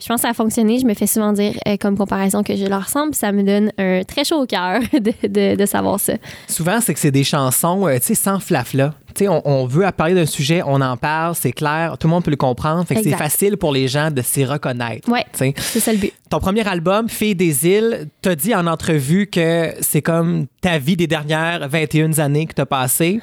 Je 0.00 0.06
pense 0.06 0.16
que 0.16 0.22
ça 0.22 0.30
a 0.30 0.34
fonctionné. 0.34 0.78
Je 0.78 0.86
me 0.86 0.94
fais 0.94 1.06
souvent 1.06 1.32
dire, 1.32 1.54
comme 1.80 1.96
comparaison, 1.96 2.42
que 2.42 2.56
je 2.56 2.64
leur 2.66 2.84
ressemble. 2.84 3.14
Ça 3.14 3.32
me 3.32 3.42
donne 3.42 3.72
un 3.78 4.02
très 4.04 4.24
chaud 4.24 4.42
au 4.42 4.46
cœur 4.46 4.80
de, 4.92 5.12
de- 5.28 5.56
de 5.56 5.66
savoir 5.66 6.00
ça. 6.00 6.14
Souvent, 6.48 6.80
c'est 6.80 6.94
que 6.94 7.00
c'est 7.00 7.10
des 7.10 7.24
chansons, 7.24 7.86
tu 7.94 8.00
sais, 8.02 8.14
sans 8.14 8.40
flafla. 8.40 8.94
On, 9.22 9.42
on 9.44 9.66
veut 9.66 9.84
parler 9.96 10.14
d'un 10.14 10.26
sujet, 10.26 10.62
on 10.64 10.80
en 10.80 10.96
parle, 10.96 11.34
c'est 11.34 11.52
clair, 11.52 11.96
tout 11.98 12.06
le 12.06 12.12
monde 12.12 12.24
peut 12.24 12.30
le 12.30 12.36
comprendre. 12.36 12.84
Fait 12.86 12.94
que 12.96 13.02
c'est 13.02 13.10
facile 13.16 13.56
pour 13.56 13.72
les 13.72 13.88
gens 13.88 14.10
de 14.10 14.22
s'y 14.22 14.44
reconnaître. 14.44 15.08
Ouais. 15.10 15.24
C'est 15.32 15.80
ça 15.80 15.92
le 15.92 15.98
but. 15.98 16.12
Ton 16.30 16.38
premier 16.40 16.66
album, 16.66 17.08
Fille 17.10 17.34
des 17.34 17.66
îles, 17.66 18.08
t'as 18.22 18.34
dit 18.34 18.54
en 18.54 18.66
entrevue 18.66 19.26
que 19.26 19.74
c'est 19.80 20.00
comme 20.00 20.46
ta 20.62 20.78
vie 20.78 20.96
des 20.96 21.06
dernières 21.06 21.68
21 21.68 22.18
années 22.18 22.46
que 22.46 22.54
t'as 22.54 22.64
passées 22.64 23.20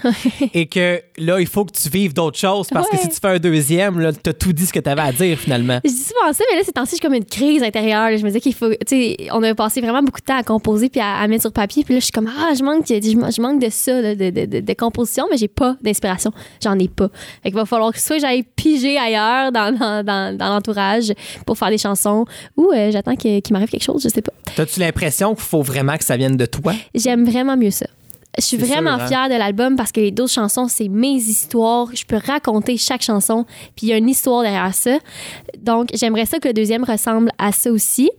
et 0.53 0.67
que 0.67 1.01
là, 1.17 1.39
il 1.39 1.47
faut 1.47 1.65
que 1.65 1.71
tu 1.71 1.89
vives 1.89 2.13
d'autres 2.13 2.37
choses 2.37 2.67
parce 2.71 2.87
que 2.89 2.97
si 2.97 3.09
tu 3.09 3.15
fais 3.19 3.29
un 3.29 3.39
deuxième, 3.39 3.99
là, 3.99 4.11
t'as 4.13 4.33
tout 4.33 4.53
dit 4.53 4.65
ce 4.67 4.73
que 4.73 4.79
t'avais 4.79 5.01
à 5.01 5.11
dire 5.11 5.37
finalement. 5.39 5.79
Je 5.83 5.89
dis 5.89 5.95
souvent 5.97 6.31
ça, 6.33 6.43
mais 6.51 6.57
là, 6.57 6.61
c'est 6.65 6.71
temps-ci, 6.73 6.97
j'ai 6.97 7.01
comme 7.01 7.15
une 7.15 7.25
crise 7.25 7.63
intérieure. 7.63 8.11
là. 8.11 8.17
Je 8.17 8.23
me 8.23 8.29
dis 8.29 8.39
qu'il 8.39 8.53
faut. 8.53 8.69
Tu 8.69 8.77
sais, 8.87 9.17
on 9.31 9.41
a 9.41 9.55
passé 9.55 9.81
vraiment 9.81 10.03
beaucoup 10.03 10.19
de 10.21 10.25
temps 10.25 10.37
à 10.37 10.43
composer 10.43 10.89
puis 10.89 10.99
à, 11.01 11.15
à 11.15 11.27
mettre 11.27 11.41
sur 11.41 11.51
papier. 11.51 11.83
Puis 11.83 11.95
là, 11.95 11.99
je 11.99 12.05
suis 12.05 12.11
comme, 12.11 12.29
ah, 12.29 12.53
je 12.57 12.63
manque, 12.63 12.85
je, 12.87 12.93
je 13.01 13.41
manque 13.41 13.59
de 13.61 13.69
ça, 13.69 14.01
là, 14.01 14.13
de, 14.15 14.29
de, 14.29 14.45
de, 14.45 14.59
de 14.59 14.73
composition, 14.73 15.25
mais 15.31 15.37
j'ai 15.37 15.47
pas 15.47 15.77
d'inspiration. 15.81 16.31
J'en 16.63 16.77
ai 16.77 16.87
pas. 16.87 17.09
Fait 17.43 17.49
qu'il 17.49 17.55
va 17.55 17.65
falloir 17.65 17.91
que 17.91 17.99
soit 17.99 18.19
j'aille 18.19 18.43
piger 18.43 18.97
ailleurs 18.97 19.51
dans, 19.51 19.75
dans, 19.75 20.03
dans, 20.03 20.37
dans 20.37 20.49
l'entourage 20.49 21.13
pour 21.45 21.57
faire 21.57 21.69
des 21.69 21.77
chansons 21.77 22.25
ou 22.57 22.71
euh, 22.71 22.91
j'attends 22.91 23.15
qu'il 23.15 23.41
m'arrive 23.51 23.69
quelque 23.69 23.83
chose, 23.83 24.03
je 24.03 24.09
sais 24.09 24.21
pas. 24.21 24.33
T'as-tu 24.55 24.79
l'impression 24.79 25.33
qu'il 25.35 25.43
faut 25.43 25.61
vraiment 25.61 25.97
que 25.97 26.03
ça 26.03 26.17
vienne 26.17 26.37
de 26.37 26.45
toi? 26.45 26.73
J'aime 26.93 27.25
vraiment 27.25 27.55
mieux 27.57 27.71
ça. 27.71 27.87
Je 28.37 28.43
suis 28.43 28.57
vraiment 28.57 28.95
sûr, 28.95 29.03
hein? 29.03 29.07
fière 29.07 29.29
de 29.29 29.33
l'album 29.33 29.75
parce 29.75 29.91
que 29.91 29.99
les 29.99 30.11
d'autres 30.11 30.31
chansons, 30.31 30.67
c'est 30.67 30.87
mes 30.87 31.15
histoires. 31.15 31.87
Je 31.93 32.05
peux 32.05 32.19
raconter 32.23 32.77
chaque 32.77 33.01
chanson, 33.01 33.45
puis 33.75 33.87
il 33.87 33.89
y 33.89 33.93
a 33.93 33.97
une 33.97 34.07
histoire 34.07 34.43
derrière 34.43 34.73
ça. 34.73 34.97
Donc, 35.57 35.89
j'aimerais 35.93 36.25
ça 36.25 36.39
que 36.39 36.47
le 36.47 36.53
deuxième 36.53 36.83
ressemble 36.83 37.31
à 37.37 37.51
ça 37.51 37.71
aussi. 37.71 38.11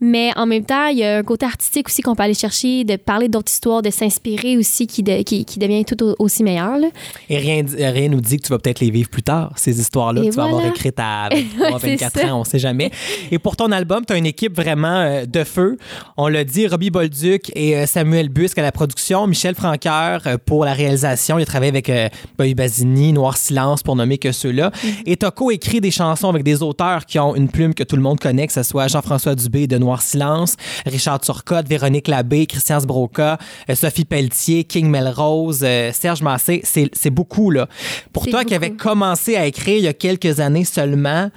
Mais 0.00 0.30
en 0.36 0.46
même 0.46 0.64
temps, 0.64 0.86
il 0.86 0.98
y 0.98 1.04
a 1.04 1.18
un 1.18 1.22
côté 1.22 1.46
artistique 1.46 1.88
aussi 1.88 2.02
qu'on 2.02 2.14
peut 2.14 2.22
aller 2.22 2.34
chercher, 2.34 2.84
de 2.84 2.96
parler 2.96 3.28
d'autres 3.28 3.50
histoires, 3.52 3.82
de 3.82 3.90
s'inspirer 3.90 4.56
aussi, 4.56 4.86
qui, 4.86 5.02
de- 5.02 5.22
qui, 5.22 5.44
qui 5.44 5.58
devient 5.58 5.84
tout 5.84 6.02
au- 6.04 6.14
aussi 6.18 6.42
meilleur. 6.42 6.78
là. 6.78 6.88
Et 7.28 7.38
rien, 7.38 7.64
rien 7.76 8.08
nous 8.08 8.20
dit 8.20 8.36
que 8.38 8.42
tu 8.46 8.50
vas 8.50 8.58
peut-être 8.58 8.80
les 8.80 8.90
vivre 8.90 9.08
plus 9.08 9.22
tard, 9.22 9.52
ces 9.56 9.80
histoires-là, 9.80 10.22
que 10.22 10.26
tu 10.30 10.36
vas 10.36 10.44
avoir 10.44 10.66
écrites 10.66 10.98
à 10.98 11.28
23, 11.32 11.66
Ouais, 11.70 11.72
c'est 11.80 11.88
24 11.96 12.20
ça. 12.20 12.34
ans, 12.34 12.40
on 12.40 12.44
sait 12.44 12.58
jamais. 12.58 12.90
Et 13.30 13.38
pour 13.38 13.56
ton 13.56 13.70
album, 13.72 14.04
tu 14.06 14.12
as 14.12 14.16
une 14.16 14.26
équipe 14.26 14.54
vraiment 14.56 14.88
euh, 15.00 15.26
de 15.26 15.44
feu. 15.44 15.76
On 16.16 16.28
l'a 16.28 16.44
dit, 16.44 16.66
Robbie 16.66 16.90
Bolduc 16.90 17.50
et 17.54 17.76
euh, 17.76 17.86
Samuel 17.86 18.28
Busque 18.28 18.58
à 18.58 18.62
la 18.62 18.72
production, 18.72 19.26
Michel 19.26 19.54
Franqueur 19.54 20.22
euh, 20.26 20.36
pour 20.44 20.64
la 20.64 20.72
réalisation. 20.74 21.38
Il 21.38 21.42
a 21.42 21.46
travaillé 21.46 21.70
avec 21.70 21.88
euh, 21.90 22.08
Boy 22.36 22.54
Basini, 22.54 23.12
Noir 23.12 23.36
Silence, 23.36 23.82
pour 23.82 23.94
nommer 23.96 24.18
que 24.18 24.32
ceux-là. 24.32 24.70
Mm-hmm. 24.70 25.02
Et 25.06 25.16
tu 25.16 25.26
as 25.26 25.30
coécrit 25.30 25.80
des 25.80 25.90
chansons 25.90 26.28
avec 26.28 26.42
des 26.42 26.62
auteurs 26.62 27.06
qui 27.06 27.18
ont 27.18 27.34
une 27.36 27.48
plume 27.48 27.74
que 27.74 27.84
tout 27.84 27.96
le 27.96 28.02
monde 28.02 28.18
connaît, 28.18 28.46
que 28.46 28.52
ce 28.52 28.62
soit 28.62 28.88
Jean-François 28.88 29.34
Dubé 29.34 29.66
de 29.68 29.78
Noir 29.78 30.02
Silence, 30.02 30.56
Richard 30.86 31.20
Turcotte, 31.20 31.68
Véronique 31.68 32.08
Labbé, 32.08 32.46
Christian 32.46 32.80
Sbroca, 32.80 33.38
euh, 33.70 33.74
Sophie 33.74 34.04
Pelletier, 34.04 34.64
King 34.64 34.88
Melrose, 34.90 35.60
euh, 35.62 35.92
Serge 35.92 36.22
Massé. 36.22 36.62
C'est 36.64 37.10
beaucoup, 37.10 37.50
là. 37.50 37.68
Pour 38.12 38.26
toi 38.26 38.44
qui 38.44 38.58
beaucoup. 38.58 38.76
commencé 38.76 39.36
à 39.36 39.46
écrire 39.46 39.78
il 39.78 39.84
y 39.84 39.88
a 39.88 39.92
quelques 39.92 40.40
années 40.40 40.64
seulement, 40.64 41.30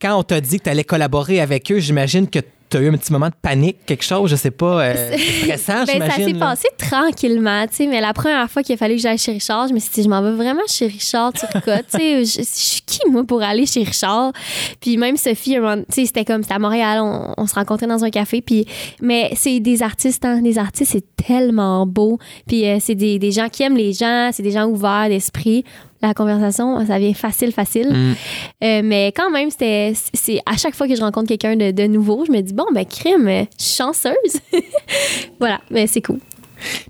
quand 0.00 0.18
on 0.18 0.22
t'a 0.22 0.40
dit 0.40 0.58
que 0.58 0.64
tu 0.64 0.70
allais 0.70 0.84
collaborer 0.84 1.40
avec 1.40 1.70
eux, 1.72 1.78
j'imagine 1.78 2.28
que 2.28 2.40
tu 2.74 2.82
as 2.82 2.86
eu 2.86 2.88
un 2.88 2.96
petit 2.96 3.12
moment 3.12 3.28
de 3.28 3.34
panique, 3.40 3.78
quelque 3.86 4.02
chose, 4.02 4.30
je 4.30 4.36
sais 4.36 4.50
pas, 4.50 4.84
euh, 4.84 5.16
stressant, 5.42 5.84
Ben, 5.86 6.10
ça 6.10 6.16
s'est 6.16 6.34
passé 6.34 6.68
tranquillement, 6.76 7.66
tu 7.68 7.76
sais, 7.76 7.86
mais 7.86 8.00
la 8.00 8.12
première 8.12 8.50
fois 8.50 8.62
qu'il 8.62 8.74
a 8.74 8.76
fallu 8.76 8.96
que 8.96 9.00
j'aille 9.00 9.18
chez 9.18 9.32
Richard, 9.32 9.68
je 9.68 9.74
me 9.74 9.78
suis 9.78 9.90
dit, 9.92 10.02
je 10.02 10.08
m'en 10.08 10.20
vais 10.22 10.32
vraiment 10.32 10.62
chez 10.66 10.86
Richard 10.86 11.32
Turcotte, 11.32 11.86
tu 11.92 11.98
sais, 11.98 12.24
je, 12.24 12.40
je 12.40 12.42
suis 12.42 12.82
qui, 12.82 13.00
moi, 13.10 13.22
pour 13.24 13.42
aller 13.42 13.66
chez 13.66 13.84
Richard? 13.84 14.32
Puis 14.80 14.96
même 14.96 15.16
Sophie, 15.16 15.54
tu 15.54 15.94
sais, 15.94 16.06
c'était 16.06 16.24
comme, 16.24 16.42
c'était 16.42 16.54
à 16.54 16.58
Montréal, 16.58 16.98
on, 17.00 17.34
on 17.36 17.46
se 17.46 17.54
rencontrait 17.54 17.86
dans 17.86 18.04
un 18.04 18.10
café, 18.10 18.40
puis, 18.40 18.66
mais 19.00 19.30
c'est 19.36 19.60
des 19.60 19.82
artistes, 19.82 20.24
hein, 20.24 20.40
des 20.42 20.58
artistes, 20.58 20.92
c'est 20.92 21.16
tellement 21.16 21.86
beau, 21.86 22.18
puis 22.48 22.66
euh, 22.66 22.78
c'est 22.80 22.96
des, 22.96 23.20
des 23.20 23.30
gens 23.30 23.48
qui 23.48 23.62
aiment 23.62 23.76
les 23.76 23.92
gens, 23.92 24.30
c'est 24.32 24.42
des 24.42 24.50
gens 24.50 24.66
ouverts 24.66 25.08
d'esprit. 25.08 25.64
La 26.04 26.12
conversation, 26.12 26.84
ça 26.86 26.98
vient 26.98 27.14
facile, 27.14 27.50
facile. 27.50 27.88
Mm. 27.88 28.14
Euh, 28.62 28.80
mais 28.84 29.06
quand 29.16 29.30
même, 29.30 29.48
c'était, 29.48 29.94
c'est 30.12 30.38
à 30.44 30.58
chaque 30.58 30.74
fois 30.74 30.86
que 30.86 30.94
je 30.94 31.00
rencontre 31.00 31.28
quelqu'un 31.28 31.56
de, 31.56 31.70
de 31.70 31.86
nouveau, 31.86 32.26
je 32.26 32.30
me 32.30 32.42
dis, 32.42 32.52
bon, 32.52 32.66
ben, 32.74 32.84
crime, 32.84 33.46
chanceuse. 33.58 34.12
voilà, 35.40 35.60
mais 35.70 35.86
c'est 35.86 36.02
cool. 36.02 36.20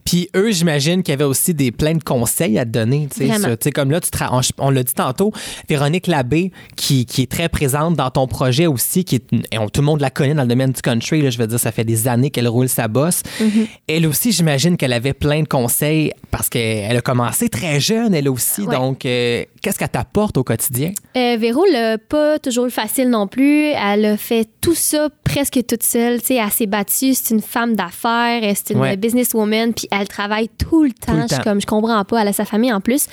Puis 0.05 0.29
eux, 0.37 0.51
j'imagine 0.51 1.03
qu'il 1.03 1.13
y 1.13 1.15
avait 1.15 1.25
aussi 1.25 1.55
des 1.55 1.73
plein 1.73 1.95
de 1.95 2.03
conseils 2.03 2.59
à 2.59 2.65
te 2.65 2.71
donner. 2.71 3.09
tu 3.15 3.27
sais, 3.61 3.71
comme 3.73 3.91
là, 3.91 4.01
tu 4.01 4.11
te 4.11 4.19
on, 4.31 4.41
on 4.59 4.71
l'a 4.71 4.83
dit 4.83 4.95
tantôt, 4.95 5.33
Véronique 5.69 6.07
Labbé, 6.07 6.53
qui, 6.77 7.07
qui 7.07 7.23
est 7.23 7.31
très 7.31 7.49
présente 7.49 7.95
dans 7.97 8.11
ton 8.11 8.27
projet 8.27 8.67
aussi, 8.67 9.05
qui 9.05 9.17
est, 9.17 9.25
et 9.53 9.59
on- 9.59 9.69
tout 9.69 9.81
le 9.81 9.87
monde 9.87 10.01
la 10.01 10.11
connaît 10.11 10.35
dans 10.35 10.43
le 10.43 10.49
domaine 10.49 10.73
du 10.73 10.81
country. 10.83 11.23
Là, 11.23 11.31
je 11.31 11.39
veux 11.39 11.47
dire, 11.47 11.59
ça 11.59 11.73
fait 11.73 11.85
des 11.85 12.07
années 12.09 12.31
qu'elle 12.31 12.49
roule 12.49 12.69
sa 12.69 12.89
bosse. 12.89 13.23
Mm-hmm. 13.41 13.67
Elle 13.89 14.07
aussi, 14.07 14.33
j'imagine 14.33 14.77
qu'elle 14.77 14.93
avait 14.93 15.13
plein 15.15 15.43
de 15.43 15.49
conseils 15.49 16.13
parce 16.31 16.49
qu'elle 16.49 16.97
a 16.97 17.01
commencé 17.01 17.49
très 17.49 17.81
jeune, 17.81 18.15
elle 18.15 18.29
aussi. 18.29 18.63
Ouais. 18.63 18.75
Donc, 18.75 19.05
euh, 19.07 19.45
qu'est-ce 19.63 19.79
qu'elle 19.79 19.89
t'apporte 19.89 20.37
au 20.37 20.45
quotidien? 20.45 20.93
Euh, 21.17 21.37
Véro 21.39 21.65
l'a 21.73 21.99
pas 21.99 22.39
toujours 22.39 22.67
eu 22.67 22.71
facile 22.71 23.11
non 23.11 23.27
plus. 23.27 23.67
Elle 23.71 24.05
a 24.05 24.17
fait 24.17 24.49
tout 24.61 24.75
ça 24.75 25.09
presque 25.35 25.67
toute 25.67 25.83
seule. 25.83 26.21
Tu 26.21 26.27
sais, 26.29 26.35
elle 26.37 26.51
s'est 26.51 26.67
battue. 26.67 27.15
C'est 27.15 27.35
une 27.35 27.41
femme 27.43 27.75
d'affaires. 27.75 28.43
euh, 28.43 28.53
C'est 28.55 28.75
une 28.75 28.81
Ouais. 28.81 28.97
businesswoman. 28.97 29.73
Puis 29.75 29.89
elle 29.91 30.07
travaille 30.09 30.49
tout 30.49 30.85
le 30.85 30.93
temps. 30.93 31.13
le 31.15 31.23
Je 31.29 31.43
comme 31.43 31.61
je 31.61 31.67
comprends 31.67 32.05
pas. 32.05 32.23
Elle 32.23 32.29
a 32.29 32.33
sa 32.33 32.45
famille 32.45 32.73
en 32.73 32.81
plus. 32.81 33.07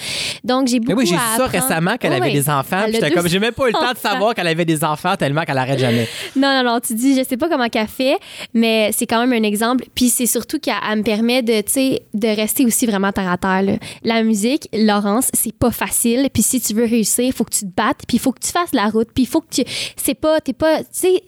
Donc 0.43 0.67
j'ai 0.67 0.79
Mais 0.79 0.85
beaucoup 0.87 0.99
oui, 0.99 1.05
j'ai 1.07 1.15
su 1.15 1.19
ça 1.19 1.45
apprendre. 1.45 1.51
récemment 1.51 1.97
qu'elle 1.97 2.13
avait 2.13 2.31
des 2.31 2.49
enfants. 2.49 2.83
Puis 2.85 2.93
J'étais 2.93 3.11
comme, 3.11 3.27
j'ai 3.27 3.39
même 3.39 3.53
pas 3.53 3.63
eu 3.67 3.71
le 3.71 3.73
temps 3.73 3.91
de 3.93 3.97
savoir 3.97 4.35
qu'elle 4.35 4.47
avait 4.47 4.65
des 4.65 4.83
enfants 4.83 5.15
tellement 5.15 5.43
qu'elle 5.43 5.57
arrête 5.57 5.79
jamais. 5.79 6.07
Non, 6.35 6.63
non, 6.63 6.73
non, 6.73 6.79
tu 6.79 6.93
dis, 6.95 7.15
je 7.17 7.23
sais 7.23 7.37
pas 7.37 7.49
comment 7.49 7.67
qu'elle 7.69 7.87
fait, 7.87 8.17
mais 8.53 8.91
c'est 8.93 9.05
quand 9.05 9.25
même 9.25 9.33
un 9.33 9.45
exemple. 9.47 9.85
Puis 9.95 10.09
c'est 10.09 10.25
surtout 10.25 10.59
qu'elle 10.59 10.73
elle 10.89 10.99
me 10.99 11.03
permet 11.03 11.41
de, 11.43 11.61
tu 11.61 11.71
sais, 11.71 12.01
de 12.13 12.27
rester 12.27 12.65
aussi 12.65 12.85
vraiment 12.85 13.11
terre 13.11 13.29
à 13.31 13.37
terre. 13.37 13.61
là. 13.63 13.73
La 14.03 14.23
musique, 14.23 14.67
Laurence, 14.73 15.29
c'est 15.33 15.53
pas 15.53 15.71
facile. 15.71 16.29
Puis 16.33 16.43
si 16.43 16.59
tu 16.61 16.73
veux 16.73 16.85
réussir, 16.85 17.25
il 17.25 17.33
faut 17.33 17.43
que 17.43 17.53
tu 17.53 17.61
te 17.65 17.75
battes, 17.75 18.01
puis 18.07 18.17
il 18.17 18.19
faut 18.19 18.31
que 18.31 18.39
tu 18.39 18.51
fasses 18.51 18.73
la 18.73 18.87
route, 18.87 19.09
puis 19.13 19.23
il 19.23 19.27
faut 19.27 19.41
que 19.41 19.47
tu. 19.51 19.63
C'est 19.95 20.13
pas, 20.15 20.39
t'es 20.41 20.53
pas, 20.53 20.79
tu 20.79 20.85
sais, 20.91 21.21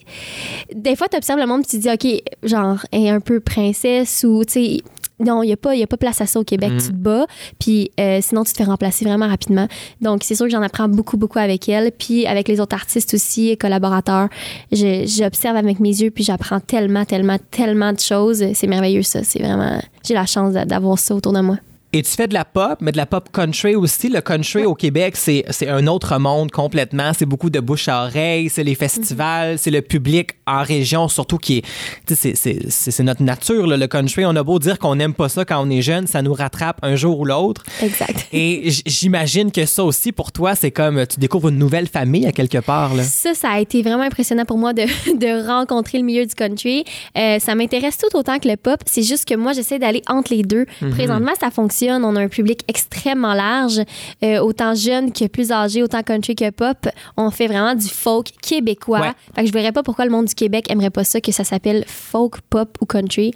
des 0.83 0.95
fois, 0.95 1.07
tu 1.07 1.17
observes 1.17 1.39
le 1.39 1.47
monde, 1.47 1.61
puis 1.61 1.71
tu 1.79 1.83
te 1.83 1.97
dis, 1.97 2.21
OK, 2.21 2.23
genre, 2.49 2.77
elle 2.91 3.01
est 3.03 3.09
un 3.09 3.19
peu 3.19 3.39
princesse 3.39 4.23
ou, 4.27 4.43
tu 4.45 4.53
sais, 4.53 4.77
non, 5.19 5.43
il 5.43 5.47
n'y 5.47 5.53
a, 5.53 5.57
pas- 5.57 5.75
y 5.75 5.83
a 5.83 5.87
pas 5.87 5.95
place 5.95 6.19
à 6.21 6.25
ça 6.25 6.39
au 6.39 6.43
Québec. 6.43 6.71
Tu 6.79 6.87
te 6.87 6.93
bats, 6.93 7.25
puis 7.59 7.91
euh, 7.99 8.19
sinon, 8.21 8.43
tu 8.43 8.51
te 8.51 8.57
fais 8.57 8.63
remplacer 8.63 9.05
vraiment 9.05 9.27
rapidement. 9.27 9.67
Donc, 10.01 10.23
c'est 10.23 10.35
sûr 10.35 10.47
que 10.47 10.51
j'en 10.51 10.61
apprends 10.63 10.89
beaucoup, 10.89 11.17
beaucoup 11.17 11.39
avec 11.39 11.69
elle. 11.69 11.91
Puis 11.91 12.25
avec 12.25 12.47
les 12.47 12.59
autres 12.59 12.75
artistes 12.75 13.13
aussi, 13.13 13.55
collaborateurs, 13.57 14.27
je- 14.71 15.05
j'observe 15.05 15.55
avec 15.55 15.79
mes 15.79 15.89
yeux, 16.01 16.09
puis 16.11 16.23
j'apprends 16.23 16.59
tellement, 16.59 17.05
tellement, 17.05 17.37
tellement 17.51 17.93
de 17.93 17.99
choses. 17.99 18.43
C'est 18.53 18.67
merveilleux, 18.67 19.03
ça. 19.03 19.23
C'est 19.23 19.39
vraiment... 19.39 19.79
J'ai 20.05 20.15
la 20.15 20.25
chance 20.25 20.53
d'a- 20.53 20.65
d'avoir 20.65 20.97
ça 20.99 21.15
autour 21.15 21.31
de 21.33 21.41
moi. 21.41 21.57
Et 21.95 22.01
tu 22.01 22.09
fais 22.11 22.27
de 22.27 22.33
la 22.33 22.43
pop, 22.43 22.79
mais 22.81 22.91
de 22.91 22.97
la 22.97 23.05
pop 23.05 23.29
country 23.31 23.75
aussi. 23.75 24.09
Le 24.09 24.19
country 24.21 24.65
au 24.65 24.73
Québec, 24.73 25.15
c'est 25.15 25.45
c'est 25.51 25.67
un 25.69 25.85
autre 25.85 26.17
monde 26.17 26.49
complètement. 26.51 27.11
C'est 27.17 27.27
beaucoup 27.27 27.51
de 27.51 27.59
bouche 27.59 27.87
à 27.87 28.05
oreille, 28.05 28.49
c'est 28.49 28.63
les 28.63 28.73
festivals, 28.73 29.59
c'est 29.59 29.69
le 29.69 29.81
public 29.83 30.31
en 30.47 30.63
région 30.63 31.07
surtout 31.07 31.37
qui 31.37 31.59
est... 31.59 32.13
c'est- 32.15 32.35
C'est 32.35 32.59
c'est- 32.71 33.03
notre 33.03 33.21
nature, 33.21 33.67
là, 33.67 33.77
le 33.77 33.85
country. 33.87 34.25
On 34.25 34.35
a 34.35 34.41
beau 34.43 34.57
dire 34.57 34.79
qu'on 34.79 34.95
n'aime 34.95 35.13
pas 35.13 35.29
ça 35.29 35.45
quand 35.45 35.61
on 35.63 35.69
est 35.69 35.83
jeune, 35.83 36.07
ça 36.07 36.21
nous 36.23 36.33
rattrape 36.33 36.79
un 36.81 36.95
jour 36.95 37.19
ou 37.19 37.25
l'autre. 37.25 37.63
Exact. 37.83 38.27
Et 38.33 38.71
j'imagine 38.87 39.51
que 39.51 39.65
ça 39.67 39.83
aussi, 39.83 40.11
pour 40.11 40.31
toi, 40.31 40.55
c'est 40.55 40.71
comme 40.71 41.05
tu 41.05 41.19
découvres 41.19 41.49
une 41.49 41.59
nouvelle 41.59 41.87
famille 41.87 42.25
à 42.25 42.31
quelque 42.31 42.57
part. 42.59 42.95
Là. 42.95 43.03
Ça, 43.03 43.35
ça 43.35 43.49
a 43.51 43.59
été 43.59 43.83
vraiment 43.83 44.03
impressionnant 44.03 44.45
pour 44.45 44.57
moi 44.57 44.73
de, 44.73 44.81
de 45.15 45.47
rencontrer 45.47 45.99
le 45.99 46.05
milieu 46.05 46.25
du 46.25 46.33
country. 46.33 46.85
Euh, 47.17 47.37
ça 47.39 47.53
m'intéresse 47.53 47.97
tout 47.99 48.17
autant 48.17 48.39
que 48.39 48.47
le 48.47 48.57
pop. 48.57 48.79
C'est 48.87 49.03
juste 49.03 49.25
que 49.25 49.35
moi, 49.35 49.53
j'essaie 49.53 49.77
d'aller 49.77 50.01
entre 50.07 50.33
les 50.33 50.41
deux. 50.41 50.65
Présentement, 50.91 51.33
ça 51.39 51.51
fonctionne. 51.51 51.82
On 51.91 52.15
a 52.15 52.21
un 52.21 52.27
public 52.27 52.63
extrêmement 52.67 53.33
large, 53.33 53.81
euh, 54.23 54.39
autant 54.39 54.75
jeune 54.75 55.11
que 55.11 55.27
plus 55.27 55.51
âgé, 55.51 55.83
autant 55.83 56.03
country 56.03 56.35
que 56.35 56.49
pop. 56.49 56.77
On 57.17 57.29
fait 57.31 57.47
vraiment 57.47 57.75
du 57.75 57.87
folk 57.87 58.31
québécois. 58.41 59.01
Ouais. 59.01 59.11
Fait 59.35 59.41
que 59.41 59.47
je 59.47 59.53
verrais 59.53 59.71
pas 59.71 59.83
pourquoi 59.83 60.05
le 60.05 60.11
monde 60.11 60.25
du 60.25 60.35
Québec 60.35 60.69
aimerait 60.69 60.89
pas 60.89 61.03
ça, 61.03 61.19
que 61.21 61.31
ça 61.31 61.43
s'appelle 61.43 61.83
folk, 61.87 62.41
pop 62.49 62.77
ou 62.81 62.85
country. 62.85 63.33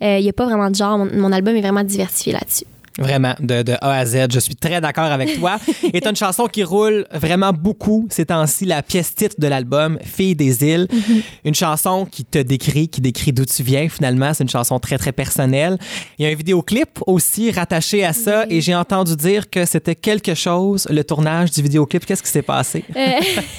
Il 0.00 0.20
n'y 0.20 0.28
a 0.28 0.32
pas 0.32 0.46
vraiment 0.46 0.70
de 0.70 0.74
genre. 0.74 0.98
Mon, 0.98 1.08
mon 1.14 1.32
album 1.32 1.56
est 1.56 1.60
vraiment 1.60 1.84
diversifié 1.84 2.32
là-dessus. 2.32 2.64
Vraiment, 3.00 3.34
de, 3.40 3.62
de 3.62 3.72
A 3.80 3.92
à 3.98 4.04
Z. 4.04 4.26
Je 4.32 4.38
suis 4.38 4.54
très 4.54 4.80
d'accord 4.80 5.04
avec 5.10 5.38
toi. 5.38 5.58
Et 5.94 6.00
t'as 6.02 6.10
une 6.10 6.16
chanson 6.16 6.46
qui 6.46 6.62
roule 6.62 7.06
vraiment 7.12 7.52
beaucoup 7.52 8.06
ces 8.10 8.26
temps-ci, 8.26 8.66
la 8.66 8.82
pièce 8.82 9.14
titre 9.14 9.36
de 9.38 9.46
l'album, 9.46 9.98
Fille 10.04 10.34
des 10.36 10.62
îles. 10.64 10.86
Une 11.44 11.54
chanson 11.54 12.04
qui 12.04 12.24
te 12.24 12.38
décrit, 12.38 12.88
qui 12.88 13.00
décrit 13.00 13.32
d'où 13.32 13.44
tu 13.46 13.62
viens 13.62 13.88
finalement. 13.88 14.34
C'est 14.34 14.44
une 14.44 14.50
chanson 14.50 14.78
très, 14.78 14.98
très 14.98 15.12
personnelle. 15.12 15.78
Il 16.18 16.26
y 16.26 16.28
a 16.28 16.30
un 16.30 16.34
vidéoclip 16.34 17.00
aussi 17.06 17.50
rattaché 17.50 18.04
à 18.04 18.12
ça 18.12 18.44
et 18.50 18.60
j'ai 18.60 18.74
entendu 18.74 19.16
dire 19.16 19.48
que 19.48 19.64
c'était 19.64 19.94
quelque 19.94 20.34
chose, 20.34 20.86
le 20.90 21.02
tournage 21.02 21.50
du 21.52 21.62
vidéoclip. 21.62 22.04
Qu'est-ce 22.04 22.22
qui 22.22 22.28
s'est 22.28 22.42
passé? 22.42 22.84
Euh, 22.94 23.00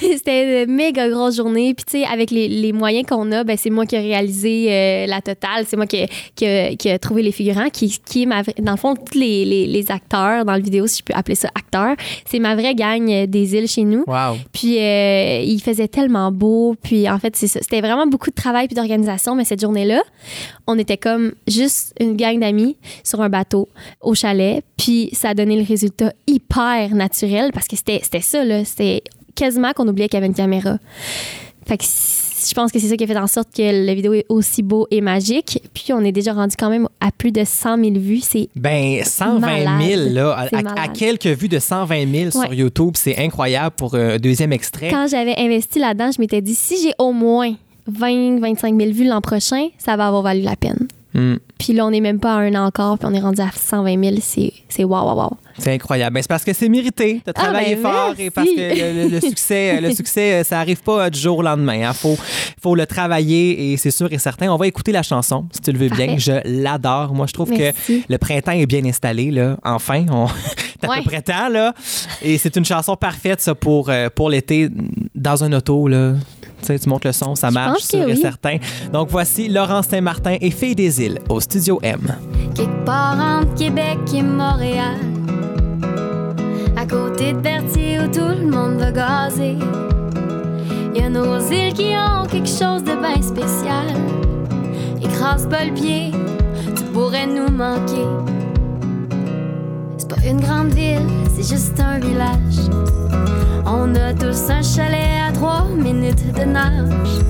c'était 0.00 0.64
une 0.64 0.72
méga 0.74 1.08
grosse 1.08 1.36
journée. 1.36 1.74
Puis, 1.74 1.84
tu 1.84 1.98
sais, 1.98 2.04
avec 2.04 2.30
les, 2.30 2.46
les 2.48 2.72
moyens 2.72 3.06
qu'on 3.08 3.32
a, 3.32 3.42
ben, 3.42 3.56
c'est 3.58 3.70
moi 3.70 3.86
qui 3.86 3.96
ai 3.96 4.00
réalisé 4.00 4.66
euh, 4.70 5.06
la 5.06 5.20
totale. 5.20 5.64
C'est 5.66 5.76
moi 5.76 5.86
qui, 5.86 6.06
qui, 6.36 6.46
a- 6.46 6.76
qui 6.76 6.88
a 6.90 6.98
trouvé 7.00 7.22
les 7.22 7.32
figurants, 7.32 7.70
qui, 7.72 7.98
qui 8.06 8.22
est 8.22 8.60
Dans 8.62 8.70
le 8.72 8.76
fond, 8.78 8.94
tous 8.94 9.18
les, 9.18 9.31
les, 9.44 9.66
les 9.66 9.90
acteurs 9.90 10.44
dans 10.44 10.54
le 10.54 10.62
vidéo, 10.62 10.86
si 10.86 10.98
je 10.98 11.04
peux 11.04 11.14
appeler 11.14 11.34
ça 11.34 11.48
acteurs, 11.54 11.96
c'est 12.26 12.38
ma 12.38 12.54
vraie 12.54 12.74
gang 12.74 13.10
euh, 13.10 13.26
des 13.26 13.54
îles 13.54 13.68
chez 13.68 13.84
nous. 13.84 14.04
Wow. 14.06 14.36
Puis 14.52 14.78
euh, 14.78 15.40
il 15.44 15.60
faisait 15.60 15.88
tellement 15.88 16.30
beau. 16.32 16.76
Puis 16.82 17.08
en 17.08 17.18
fait, 17.18 17.36
c'est 17.36 17.46
ça. 17.46 17.60
C'était 17.60 17.80
vraiment 17.80 18.06
beaucoup 18.06 18.30
de 18.30 18.34
travail 18.34 18.66
puis 18.66 18.74
d'organisation. 18.74 19.34
Mais 19.34 19.44
cette 19.44 19.60
journée-là, 19.60 20.02
on 20.66 20.78
était 20.78 20.96
comme 20.96 21.32
juste 21.46 21.94
une 22.00 22.16
gang 22.16 22.38
d'amis 22.38 22.76
sur 23.04 23.20
un 23.20 23.28
bateau 23.28 23.68
au 24.00 24.14
chalet. 24.14 24.64
Puis 24.76 25.10
ça 25.12 25.30
a 25.30 25.34
donné 25.34 25.56
le 25.56 25.66
résultat 25.66 26.12
hyper 26.26 26.94
naturel 26.94 27.50
parce 27.52 27.68
que 27.68 27.76
c'était 27.76 28.00
ça, 28.20 28.44
là. 28.44 28.64
C'était 28.64 29.02
quasiment 29.34 29.72
qu'on 29.72 29.88
oubliait 29.88 30.08
qu'il 30.08 30.16
y 30.16 30.18
avait 30.18 30.26
une 30.26 30.34
caméra. 30.34 30.78
Fait 31.66 31.78
que 31.78 31.84
je 32.48 32.54
pense 32.54 32.72
que 32.72 32.78
c'est 32.78 32.88
ça 32.88 32.96
qui 32.96 33.04
a 33.04 33.06
fait 33.06 33.16
en 33.16 33.26
sorte 33.26 33.48
que 33.56 33.86
la 33.86 33.94
vidéo 33.94 34.12
est 34.14 34.26
aussi 34.28 34.62
beau 34.62 34.86
et 34.90 35.00
magique. 35.00 35.60
Puis 35.74 35.92
on 35.92 36.00
est 36.04 36.12
déjà 36.12 36.32
rendu 36.32 36.54
quand 36.58 36.70
même 36.70 36.88
à 37.00 37.10
plus 37.10 37.32
de 37.32 37.44
100 37.44 37.76
000 37.78 37.90
vues. 37.98 38.20
C'est 38.20 38.48
Ben, 38.56 39.02
120 39.04 39.40
000, 39.40 39.64
Malade. 39.64 40.12
là, 40.12 40.46
à, 40.76 40.88
quelques 40.88 41.26
vues 41.26 41.48
de 41.48 41.58
120 41.58 42.10
000 42.12 42.30
sur. 42.30 42.52
YouTube. 42.52 42.92
C'est 42.96 43.18
incroyable 43.18 43.74
pour 43.76 43.94
un 43.94 44.16
deuxième 44.18 44.52
extrait. 44.52 44.88
quand 44.90 45.06
j'avais 45.10 45.34
investi 45.38 45.78
là-dedans, 45.78 46.10
je 46.14 46.20
m'étais 46.20 46.40
dit 46.40 46.54
si 46.54 46.76
j'ai 46.82 46.92
au 46.98 47.12
moins 47.12 47.54
20, 47.86 48.38
25 48.40 48.78
000 48.78 48.92
vues 48.92 49.04
l'an 49.04 49.20
prochain, 49.20 49.68
ça 49.78 49.96
va 49.96 50.06
avoir 50.08 50.22
valu 50.22 50.42
la 50.42 50.56
peine. 50.56 50.86
Hmm. 51.14 51.34
Puis 51.58 51.74
là, 51.74 51.84
on 51.86 51.90
n'est 51.90 52.00
même 52.00 52.18
pas 52.18 52.34
à 52.34 52.38
un 52.38 52.54
an 52.54 52.66
encore, 52.66 52.98
puis 52.98 53.06
on 53.10 53.14
est 53.14 53.20
rendu 53.20 53.40
à 53.40 53.50
120 53.54 54.02
000. 54.02 54.16
C'est, 54.68 54.82
wow, 54.84 55.02
wow, 55.02 55.14
wow. 55.14 55.30
C'est 55.58 55.74
incroyable. 55.74 56.14
Ben, 56.14 56.22
c'est 56.22 56.28
parce 56.28 56.44
que 56.44 56.52
c'est 56.54 56.68
mérité. 56.68 57.20
Tu 57.24 57.30
as 57.30 57.32
Ah, 57.36 57.42
travaillé 57.44 57.76
ben, 57.76 57.82
fort 57.82 58.06
merci. 58.08 58.22
et 58.22 58.30
parce 58.30 58.48
que 58.48 59.10
le, 59.14 59.20
succès, 59.20 59.80
le 59.80 59.90
succès, 59.94 60.32
euh, 60.40 60.44
ça 60.44 60.58
arrive 60.58 60.82
pas 60.82 61.04
euh, 61.06 61.10
du 61.10 61.20
jour 61.20 61.38
au 61.38 61.42
lendemain. 61.42 61.88
Il 61.90 61.94
faut, 61.94 62.16
faut 62.62 62.74
le 62.74 62.86
travailler 62.86 63.72
et 63.72 63.76
c'est 63.76 63.90
sûr 63.90 64.10
et 64.12 64.18
certain. 64.18 64.48
On 64.50 64.56
va 64.56 64.66
écouter 64.66 64.92
la 64.92 65.02
chanson, 65.02 65.46
si 65.52 65.60
tu 65.60 65.72
le 65.72 65.78
veux 65.78 65.90
bien. 65.90 66.16
Je 66.16 66.32
l'adore. 66.44 67.12
Moi, 67.14 67.26
je 67.26 67.32
trouve 67.34 67.50
Merci. 67.50 68.00
que 68.02 68.12
le 68.12 68.18
printemps 68.18 68.52
est 68.52 68.66
bien 68.66 68.84
installé. 68.86 69.30
Là. 69.30 69.58
Enfin, 69.64 70.06
on... 70.10 70.26
t'as 70.80 70.88
à 70.88 70.90
Ouais. 70.92 70.98
peu 71.02 71.10
près 71.10 71.22
temps. 71.22 71.48
Là. 71.50 71.74
Et 72.22 72.38
c'est 72.38 72.56
une 72.56 72.64
chanson 72.64 72.96
parfaite 72.96 73.40
ça, 73.42 73.54
pour, 73.54 73.90
euh, 73.90 74.08
pour 74.14 74.30
l'été 74.30 74.68
dans 75.14 75.44
un 75.44 75.52
auto. 75.52 75.86
Là. 75.88 76.14
Tu 76.62 76.68
sais, 76.68 76.78
tu 76.78 76.88
montes 76.88 77.04
le 77.04 77.12
son, 77.12 77.34
ça 77.34 77.50
marche, 77.50 77.92
et 77.92 78.04
oui. 78.04 78.16
certain. 78.16 78.58
Donc 78.92 79.08
voici 79.10 79.48
Laurence 79.48 79.88
Saint-Martin 79.88 80.36
et 80.40 80.50
Fille 80.50 80.76
des 80.76 81.02
îles 81.02 81.18
au 81.28 81.40
Studio 81.40 81.80
M. 81.82 82.00
quelque 82.54 82.84
part 82.84 83.18
entre 83.18 83.54
Québec 83.54 83.98
et 84.14 84.22
Montréal. 84.22 84.96
À 86.76 86.86
côté 86.86 87.32
de 87.32 87.38
Berthier 87.40 87.98
où 88.00 88.06
tout 88.06 88.20
le 88.20 88.46
monde 88.46 88.78
va 88.78 88.92
gazer. 88.92 89.56
Y 90.94 91.00
a 91.00 91.08
nos 91.08 91.38
îles 91.50 91.72
qui 91.74 91.94
ont 91.96 92.26
quelque 92.26 92.48
chose 92.48 92.84
de 92.84 92.94
bien 92.94 93.20
spécial. 93.22 93.86
Écrase 95.02 95.48
pas 95.48 95.64
le 95.64 95.74
pied, 95.74 96.12
tu 96.76 96.84
pourrais 96.92 97.26
nous 97.26 97.50
manquer. 97.50 98.06
C'est 99.98 100.08
pas 100.08 100.24
une 100.26 100.40
grande 100.40 100.72
ville, 100.72 101.06
c'est 101.34 101.54
juste 101.54 101.80
un 101.80 101.98
village. 101.98 103.31
On 103.64 103.94
a 103.94 104.12
tous 104.14 104.50
un 104.50 104.62
chalet 104.62 105.20
à 105.28 105.32
trois 105.32 105.64
minutes 105.64 106.32
de 106.32 106.44
nage. 106.44 107.20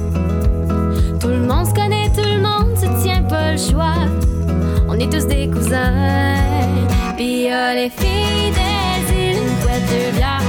Tout 1.21 1.29
le 1.29 1.41
monde 1.41 1.67
se 1.67 1.75
connaît, 1.75 2.09
tout 2.15 2.25
le 2.25 2.41
monde 2.41 2.77
se 2.77 3.03
tient 3.03 3.23
pas 3.23 3.53
le 3.53 3.59
choix. 3.59 3.95
On 4.89 4.95
est 4.95 5.11
tous 5.11 5.27
des 5.27 5.49
cousins. 5.49 5.93
Y'a 7.19 7.75
les 7.75 7.91
filles 7.91 8.53
des 8.53 9.15
îles, 9.15 9.39
une 9.39 9.57
couette, 9.63 10.42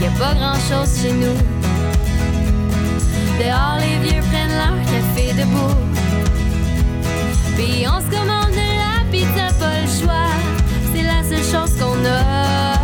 y 0.00 0.06
a 0.06 0.10
pas 0.18 0.34
grand 0.34 0.54
chose 0.54 1.02
chez 1.02 1.12
nous. 1.12 1.36
Dehors, 3.38 3.78
les 3.80 3.98
vieux 4.08 4.22
prennent 4.30 4.56
leur 4.62 4.76
café 4.90 5.32
debout. 5.34 5.76
Puis 7.56 7.86
on 7.86 8.00
se 8.00 8.10
commande 8.16 8.52
de 8.52 8.68
la 8.82 9.04
pizza, 9.10 9.48
pas 9.58 9.80
le 9.82 9.88
choix. 10.00 10.30
C'est 10.92 11.02
la 11.02 11.22
seule 11.22 11.44
chose 11.44 11.76
qu'on 11.78 11.98
a. 12.06 12.78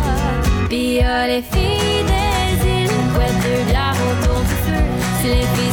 Puis 0.69 0.95
y'a 0.97 1.27
les 1.27 1.41
filles 1.41 2.03
des 2.11 2.83
îles, 2.83 2.97
couette, 3.13 3.37
deux 3.43 3.63
bières 3.67 3.95
autour 4.09 4.39
du 4.41 4.55
feu. 4.65 4.83
Les 5.23 5.45
filles 5.55 5.66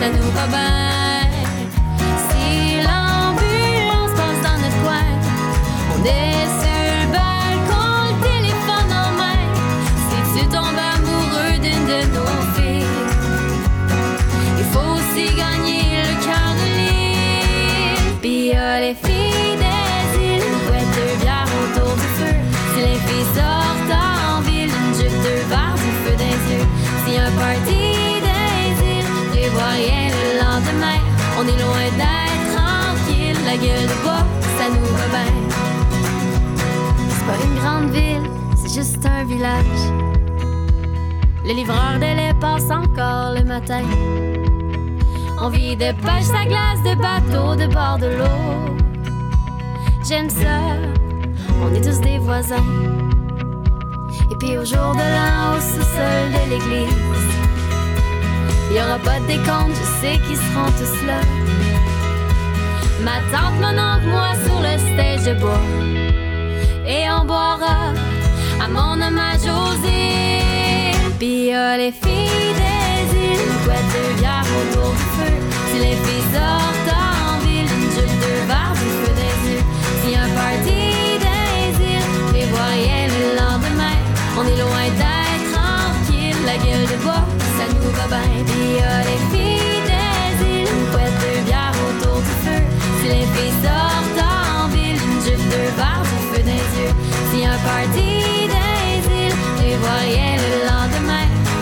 ça 0.00 0.08
nous 0.08 0.30
bien. 0.48 1.28
Si 2.28 2.80
l'ambulance 2.86 4.12
passe 4.16 4.40
dans 4.46 4.58
notre 4.64 4.80
coin, 4.82 5.08
on 5.94 6.04
est 6.06 6.69
Le 41.44 41.54
livreur 41.54 41.94
de 41.94 42.00
lait 42.00 42.34
passe 42.38 42.70
encore 42.70 43.32
le 43.34 43.42
matin. 43.42 43.80
On 45.40 45.48
vit 45.48 45.76
de 45.76 45.92
pêche 45.92 46.28
à 46.38 46.44
glace, 46.44 46.82
de 46.84 46.94
bateaux, 47.00 47.56
de 47.56 47.66
bord 47.72 47.96
de 47.98 48.08
l'eau. 48.18 48.76
J'aime 50.06 50.28
ça, 50.28 50.60
on 51.62 51.72
est 51.74 51.80
tous 51.80 52.00
des 52.00 52.18
voisins. 52.18 52.56
Et 54.30 54.36
puis 54.38 54.58
au 54.58 54.64
jour 54.64 54.92
de 54.92 55.06
l'an, 55.14 55.56
au 55.56 55.60
sous-sol 55.60 56.26
de 56.34 56.50
l'église, 56.50 57.32
il 58.70 58.76
y 58.76 58.80
aura 58.80 58.98
pas 58.98 59.20
de 59.20 59.26
décompte, 59.26 59.74
je 59.74 59.86
sais 60.02 60.18
qu'ils 60.18 60.36
seront 60.36 60.70
tous 60.76 61.06
là. 61.06 61.20
Ma 63.02 63.20
tante, 63.32 63.54
mon 63.54 63.72
moi 64.10 64.34
sur 64.44 64.60
le 64.60 64.76
stage 64.78 65.34
de 65.34 65.40
bois. 65.40 65.64
Et 66.86 67.10
on 67.10 67.24
boira 67.24 67.94
à 68.62 68.68
mon 68.68 69.00
îles. 69.00 69.10
Puis 71.18 71.46
y 71.46 71.52
a 71.52 71.76
les 71.76 71.92
filles 71.92 72.54
des 72.60 73.16
îles, 73.26 73.54
couette 73.64 73.88
deux 73.94 74.12
bières 74.20 74.50
autour 74.60 74.90
du 74.92 75.06
feu. 75.16 75.32
Si 75.70 75.78
les 75.78 75.96
filles 76.04 76.28
sortent 76.34 76.92
en 76.94 77.38
ville, 77.44 77.70
une 77.76 77.90
jupe, 77.94 78.16
deux 78.24 78.42
verres, 78.46 78.76
du 78.80 78.88
feu 79.00 79.12
des 79.20 79.36
yeux. 79.50 79.64
Si 80.02 80.10
un 80.14 80.30
party 80.40 80.80
des 81.24 81.64
îles, 81.92 82.10
prévoit 82.30 82.72
rien 82.78 83.02
le 83.16 83.24
lendemain. 83.40 83.98
On 84.38 84.44
est 84.44 84.58
loin 84.64 84.86
d'être 85.00 85.46
tranquille, 85.54 86.40
la 86.44 86.56
gueule 86.56 86.86
de 86.92 86.96
bois, 87.02 87.24
ça 87.56 87.64
nous 87.72 87.92
va 87.98 88.06
bien. 88.08 88.28
A 88.88 89.02
les 89.10 89.20
filles 89.30 89.82
des 89.90 90.30
îles, 90.54 90.78
couette 90.90 91.16
deux 91.22 91.40
bières 91.46 91.78
autour 91.88 92.18
du 92.28 92.34
feu. 92.44 92.60
Si 93.00 93.06
les 93.08 93.26
filles 93.34 93.58
sortent 93.64 94.22
en 94.24 94.68
ville, 94.68 95.00
une 95.08 95.20
jupe, 95.24 95.44
deux 95.48 95.70
verres, 95.76 96.04
du 96.10 96.18
feu 96.30 96.42
des 96.42 96.64
yeux. 96.78 96.94
Si 97.30 97.44
un 97.44 97.58
party 97.68 98.39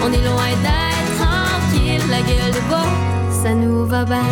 On 0.08 0.12
est 0.12 0.24
loin 0.24 0.52
d'être 0.62 1.12
tranquille, 1.18 2.00
la 2.08 2.22
gueule 2.22 2.52
de 2.54 2.60
bois, 2.66 2.90
ça 3.30 3.52
nous 3.52 3.84
va 3.84 4.06
bien. 4.06 4.22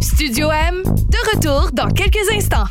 Studio 0.00 0.50
M, 0.50 0.82
de 0.84 1.36
retour 1.36 1.70
dans 1.72 1.88
quelques 1.90 2.28
instants. 2.34 2.64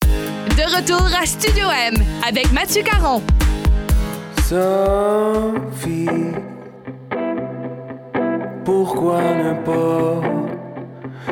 De 0.00 0.76
retour 0.76 1.10
à 1.20 1.26
Studio 1.26 1.66
M 1.68 1.94
avec 2.26 2.50
Mathieu 2.52 2.82
Caron. 2.82 3.20
Sophie, 4.48 6.08
pourquoi 8.64 9.20
ne 9.20 9.52
pas 9.62 10.22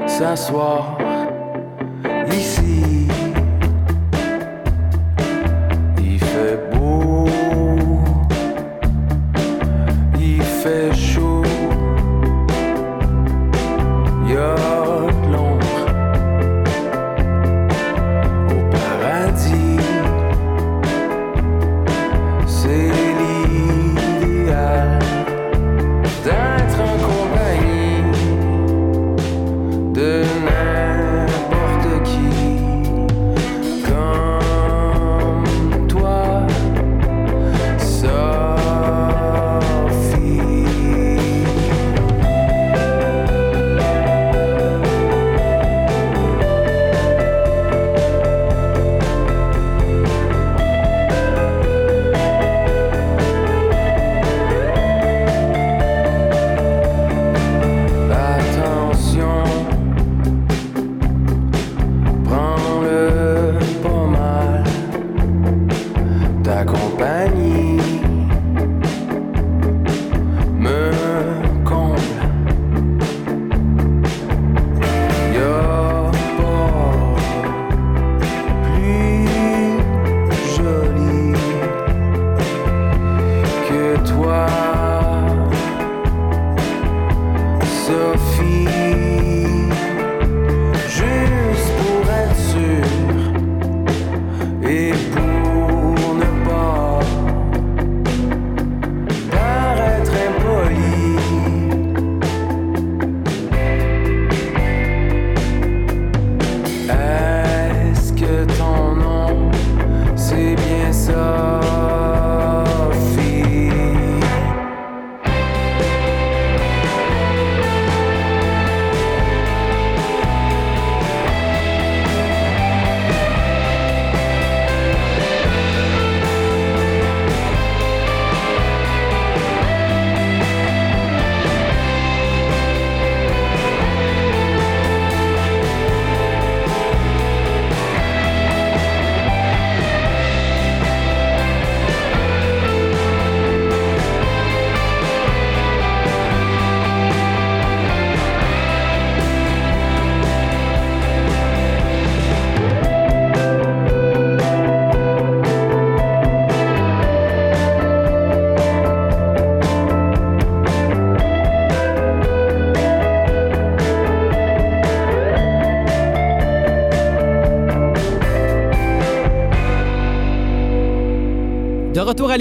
s'asseoir? 0.07 1.02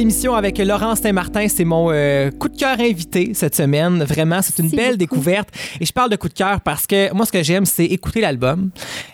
L'émission 0.02 0.34
avec 0.34 0.58
Laurence 0.58 1.02
Saint-Martin. 1.02 1.48
C'est 1.48 1.64
mon 1.64 1.92
euh, 1.92 2.32
coup 2.32 2.50
de 2.50 2.58
cœur 2.58 2.80
invité 2.80 3.34
cette 3.36 3.54
semaine. 3.56 4.04
Vraiment, 4.04 4.42
c'est 4.42 4.58
une 4.58 4.66
Merci 4.66 4.76
belle 4.76 4.98
beaucoup. 4.98 5.16
découverte. 5.16 5.50
Et 5.80 5.86
je 5.86 5.94
parle 5.94 6.10
de 6.10 6.16
coup 6.16 6.28
de 6.28 6.34
cœur 6.34 6.60
parce 6.62 6.88
que 6.88 7.14
moi, 7.14 7.24
ce 7.28 7.32
que 7.32 7.44
j'aime, 7.44 7.66
c'est 7.66 7.86
écouter 7.86 8.20
l'album 8.20 8.72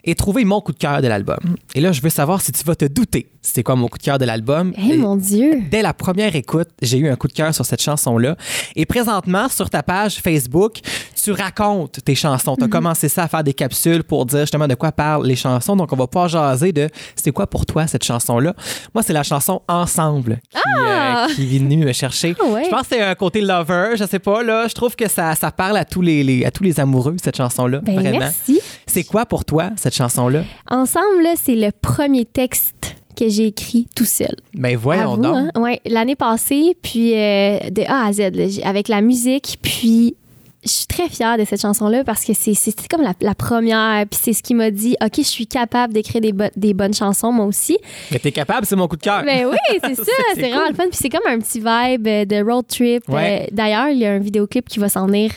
et 0.08 0.16
trouver 0.16 0.44
mon 0.46 0.60
coup 0.62 0.72
de 0.72 0.78
cœur 0.80 1.02
de 1.02 1.08
l'album. 1.08 1.38
Et 1.76 1.82
là, 1.82 1.92
je 1.92 2.02
veux 2.02 2.10
savoir 2.10 2.42
si 2.42 2.52
tu 2.52 2.64
vas 2.64 2.76
te 2.76 2.86
douter. 2.86 3.28
C'est 3.44 3.62
quoi 3.64 3.76
mon 3.76 3.88
coup 3.88 3.98
de 3.98 4.04
cœur 4.04 4.18
de 4.18 4.26
l'album? 4.26 4.74
Eh 4.78 4.98
mon 4.98 5.16
Dieu! 5.16 5.62
Dès 5.70 5.82
la 5.82 5.94
première 5.94 6.36
écoute, 6.36 6.68
j'ai 6.82 6.98
eu 6.98 7.08
un 7.10 7.16
coup 7.16 7.28
de 7.28 7.34
cœur 7.34 7.54
sur 7.54 7.66
cette 7.66 7.82
chanson-là. 7.82 8.36
Et 8.76 8.86
présentement, 8.86 9.48
sur 9.50 9.70
ta 9.70 9.84
page 9.84 10.16
Facebook, 10.18 10.80
tu 11.22 11.32
racontes 11.32 12.00
tes 12.04 12.16
chansons. 12.16 12.52
Mhm. 12.54 12.58
Tu 12.58 12.64
as 12.64 12.68
commencé 12.68 13.10
ça 13.10 13.24
à 13.24 13.28
faire 13.28 13.44
des 13.44 13.54
capsules 13.54 14.04
pour 14.04 14.26
dire 14.26 14.42
justement 14.42 14.68
de 14.68 14.76
quoi 14.76 14.92
parlent 14.92 15.26
les 15.26 15.36
chansons. 15.36 15.76
Donc, 15.76 15.94
on 15.94 15.96
va 15.96 16.08
pouvoir 16.08 16.28
jaser 16.30 16.72
de 16.74 16.90
c'est 17.16 17.32
quoi 17.32 17.48
pour 17.48 17.66
toi 17.66 17.86
cette 17.88 18.04
chanson-là. 18.04 18.54
Moi, 18.94 19.04
c'est 19.04 19.14
la 19.14 19.24
chanson 19.24 19.62
Ensemble 19.68 20.40
qui, 20.50 20.58
Ah! 20.88 21.28
euh, 21.30 21.34
qui 21.36 21.56
est 21.56 21.60
venue 21.60 21.78
me 21.86 21.94
chercher. 21.94 22.36
Ah 22.40 22.46
ouais. 22.46 22.64
Je 22.66 22.70
pense 22.70 22.82
que 22.82 22.88
c'est 22.96 23.02
un 23.02 23.16
côté 23.16 23.42
lover, 23.42 23.92
je 23.98 24.06
sais 24.06 24.20
pas. 24.20 24.44
là. 24.44 24.68
Je 24.68 24.74
trouve 24.74 24.96
que 24.96 25.08
ça, 25.10 25.36
ça 25.36 25.52
parle 25.52 25.78
à 25.78 25.86
tous 25.86 26.02
les, 26.02 26.24
les- 26.24 26.46
à 26.46 26.52
tous 26.52 26.64
les 26.64 26.80
amoureux, 26.80 27.16
cette 27.24 27.38
chanson-là. 27.38 27.80
Ben, 27.80 27.96
vraiment. 27.96 28.20
merci. 28.20 28.60
C'est 28.88 29.04
quoi 29.04 29.26
pour 29.26 29.46
toi, 29.46 29.70
cette 29.76 29.94
chanson-là? 29.96 30.44
Ensemble, 30.70 31.28
c'est 31.36 31.56
le 31.56 31.72
premier 31.72 32.26
texte 32.26 32.96
que 33.16 33.28
j'ai 33.30 33.48
écrit 33.48 33.88
tout 33.96 34.06
seul. 34.06 34.36
Ben, 34.54 34.78
voyons 34.78 35.18
donc. 35.18 35.36
hein? 35.36 35.50
Ouais, 35.62 35.82
l'année 35.86 36.16
passée, 36.16 36.78
puis 36.82 37.14
euh, 37.16 37.58
de 37.70 37.82
A 37.88 38.06
à 38.08 38.14
Z, 38.14 38.20
là, 38.34 38.46
avec 38.64 38.88
la 38.88 39.02
musique, 39.02 39.58
puis 39.62 40.16
je 40.64 40.70
suis 40.70 40.86
très 40.86 41.08
fière 41.10 41.38
de 41.38 41.46
cette 41.46 41.62
chanson-là 41.62 42.04
parce 42.04 42.24
que 42.26 42.34
c'est 42.34 42.54
comme 42.90 43.02
la, 43.02 43.14
la 43.22 43.34
première, 43.36 44.06
puis 44.08 44.20
c'est 44.22 44.34
ce 44.34 44.44
qui 44.44 44.54
m'a 44.54 44.70
dit, 44.70 44.96
OK, 45.04 45.14
je 45.18 45.22
suis 45.22 45.48
capable 45.48 45.94
d'écrire 45.94 46.22
des, 46.22 46.32
bo- 46.34 46.50
des 46.56 46.74
bonnes 46.74 46.94
chansons, 46.94 47.32
moi 47.32 47.46
aussi. 47.46 47.78
Mais 48.12 48.20
t'es 48.20 48.32
capable, 48.32 48.66
c'est 48.66 48.76
mon 48.76 48.88
coup 48.88 48.98
de 48.98 49.02
cœur. 49.02 49.24
Ben 49.24 49.48
oui, 49.48 49.58
c'est 49.84 49.96
ça, 49.96 50.04
C'est- 50.36 50.42
vraiment 50.42 50.60
cool. 50.62 50.70
le 50.70 50.76
fun. 50.76 50.84
Puis 50.90 51.00
c'est 51.02 51.10
comme 51.10 51.28
un 51.28 51.40
petit 51.40 51.60
vibe 51.60 52.04
de 52.28 52.44
road 52.44 52.66
trip. 52.68 53.08
Ouais. 53.10 53.44
Euh, 53.44 53.48
D'ailleurs, 53.52 53.90
il 53.90 53.98
y 54.00 54.06
a 54.06 54.12
un 54.12 54.20
vidéoclip 54.20 54.68
qui 54.70 54.80
va 54.80 54.90
s'en 54.90 55.08
venir. 55.08 55.32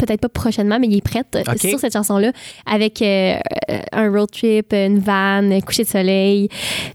Peut-être 0.00 0.20
pas 0.20 0.28
prochainement, 0.28 0.78
mais 0.80 0.86
il 0.86 0.96
est 0.96 1.02
prêt 1.02 1.24
euh, 1.34 1.42
OK. 1.46 1.58
sur 1.58 1.78
cette 1.78 1.92
chanson-là 1.92 2.32
avec 2.64 3.02
euh, 3.02 3.36
euh, 3.70 3.80
un 3.92 4.10
road 4.10 4.30
trip, 4.30 4.72
une 4.72 4.98
van, 4.98 5.50
un 5.50 5.60
coucher 5.60 5.84
de 5.84 5.88
soleil. 5.88 6.48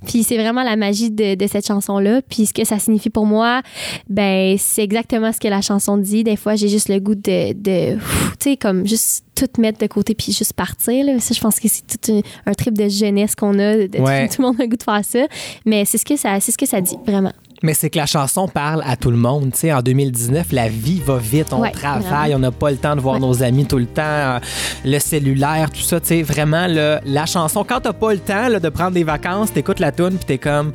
Puis 0.07 0.23
c'est 0.23 0.37
vraiment 0.37 0.63
la 0.63 0.75
magie 0.75 1.11
de, 1.11 1.35
de 1.35 1.47
cette 1.47 1.67
chanson-là. 1.67 2.21
Puis 2.27 2.47
ce 2.47 2.53
que 2.53 2.65
ça 2.65 2.79
signifie 2.79 3.11
pour 3.11 3.25
moi, 3.27 3.61
ben 4.09 4.57
c'est 4.57 4.83
exactement 4.83 5.31
ce 5.31 5.39
que 5.39 5.47
la 5.47 5.61
chanson 5.61 5.97
dit. 5.97 6.23
Des 6.23 6.35
fois, 6.35 6.55
j'ai 6.55 6.67
juste 6.67 6.89
le 6.89 6.99
goût 6.99 7.15
de, 7.15 7.53
tu 7.53 7.99
sais, 8.39 8.57
comme 8.57 8.87
juste 8.87 9.23
tout 9.35 9.61
mettre 9.61 9.79
de 9.79 9.87
côté 9.87 10.15
puis 10.15 10.31
juste 10.31 10.53
partir. 10.53 11.05
Là. 11.05 11.19
Ça, 11.19 11.33
je 11.35 11.41
pense 11.41 11.59
que 11.59 11.67
c'est 11.67 11.83
tout 11.85 12.11
un, 12.11 12.21
un 12.51 12.53
trip 12.53 12.75
de 12.75 12.87
jeunesse 12.87 13.35
qu'on 13.35 13.59
a. 13.59 13.75
de-. 13.75 13.87
Tout, 13.87 14.41
le 14.41 14.47
monde 14.47 14.55
a 14.59 14.63
le 14.63 14.69
goût 14.69 14.77
de 14.77 14.83
faire 14.83 15.03
ça. 15.03 15.27
Mais 15.65 15.85
c'est 15.85 15.97
ce 15.97 16.05
que 16.05 16.15
ça, 16.15 16.39
c'est 16.39 16.51
ce 16.51 16.57
que 16.57 16.65
ça 16.65 16.81
dit, 16.81 16.95
vraiment. 17.05 17.33
Mais 17.65 17.73
c'est 17.73 17.89
que 17.89 17.97
la 17.97 18.05
chanson 18.05 18.47
parle 18.47 18.83
à 18.85 18.95
tout 18.95 19.09
le 19.09 19.17
monde. 19.17 19.51
Tu 19.53 19.61
sais, 19.61 19.73
en 19.73 19.81
2019, 19.81 20.51
la 20.51 20.67
vie 20.69 21.01
va 21.03 21.17
vite. 21.17 21.47
On 21.51 21.61
Ouais, 21.61 21.71
travaille, 21.71 22.35
on 22.35 22.39
n'a 22.39 22.51
pas 22.51 22.69
le 22.69 22.77
temps 22.77 22.95
de 22.95 23.01
voir 23.01 23.15
Ouais. 23.15 23.21
nos 23.21 23.41
amis 23.41 23.65
tout 23.65 23.79
le 23.79 23.87
temps. 23.87 24.03
euh, 24.05 24.39
Le 24.85 24.99
cellulaire, 24.99 25.71
tout 25.71 25.81
ça. 25.81 25.99
Tu 25.99 26.07
sais, 26.07 26.21
vraiment, 26.21 26.67
là, 26.67 27.01
la 27.05 27.25
chanson, 27.25 27.65
quand 27.67 27.79
t'as 27.81 27.93
pas 27.93 28.13
le 28.13 28.19
temps 28.19 28.49
là, 28.49 28.59
de 28.59 28.69
prendre 28.69 28.91
des 28.91 29.03
vacances, 29.03 29.51
t'écoutes 29.51 29.79
la 29.79 29.91
tune 29.91 30.11
puis 30.17 30.25
t'es 30.25 30.37
comme, 30.37 30.73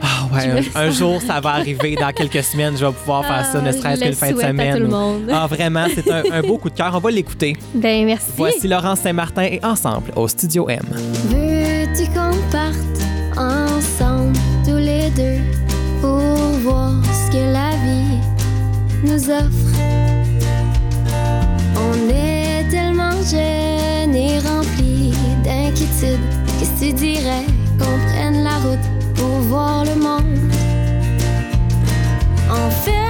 ah 0.00 0.32
ouais, 0.32 0.62
un, 0.76 0.80
un 0.80 0.90
jour, 0.92 1.20
ça 1.20 1.40
va 1.40 1.50
arriver. 1.54 1.96
Dans 1.96 2.12
quelques 2.12 2.44
semaines, 2.44 2.76
je 2.78 2.86
vais 2.86 2.92
pouvoir 2.92 3.24
faire 3.26 3.44
ça, 3.44 3.60
ne 3.60 3.70
Ah, 3.70 3.72
serait-ce 3.72 3.96
je 3.96 4.00
que 4.00 4.04
le 4.04 4.10
le 4.10 4.16
fin 4.16 4.32
de 4.32 4.38
à 4.40 4.48
semaine. 4.48 4.74
tout 4.76 4.80
le 4.82 4.86
ou- 4.86 4.90
monde. 4.90 5.22
Ah, 5.32 5.46
vraiment, 5.48 5.86
c'est 5.92 6.08
un, 6.08 6.22
un 6.32 6.42
beau 6.42 6.58
coup 6.58 6.70
de 6.70 6.76
cœur. 6.76 6.92
On 6.94 7.00
va 7.00 7.10
l'écouter. 7.10 7.56
Ben 7.74 8.06
merci. 8.06 8.26
Voici 8.36 8.68
Laurence 8.68 9.00
Saint-Martin 9.00 9.42
et 9.42 9.60
ensemble 9.64 10.12
au 10.14 10.28
Studio 10.28 10.68
M. 10.68 10.78
Veux-tu 11.28 12.06
qu'on 12.12 12.36
parte 12.52 12.76
ensemble, 13.36 14.36
tous 14.64 14.76
les 14.76 15.10
deux, 15.10 15.42
pour 16.00 16.20
voir 16.62 16.92
ce 17.04 17.32
que 17.32 17.52
la 17.52 17.70
vie 17.84 18.20
nous 19.04 19.30
offre? 19.30 19.72
On 21.76 22.08
est 22.10 22.68
tellement 22.70 23.16
jeunes 23.30 24.14
et 24.14 24.38
remplis 24.38 25.14
d'inquiétudes. 25.44 26.18
Qu'est-ce 26.58 26.80
que 26.80 26.86
tu 26.86 26.92
dirais 26.92 27.46
qu'on 27.78 27.98
prenne 28.08 28.44
la 28.44 28.56
route 28.58 28.88
pour 29.14 29.40
voir 29.50 29.84
le 29.84 29.94
monde? 29.94 30.38
On 32.50 32.70
ferme 32.82 33.07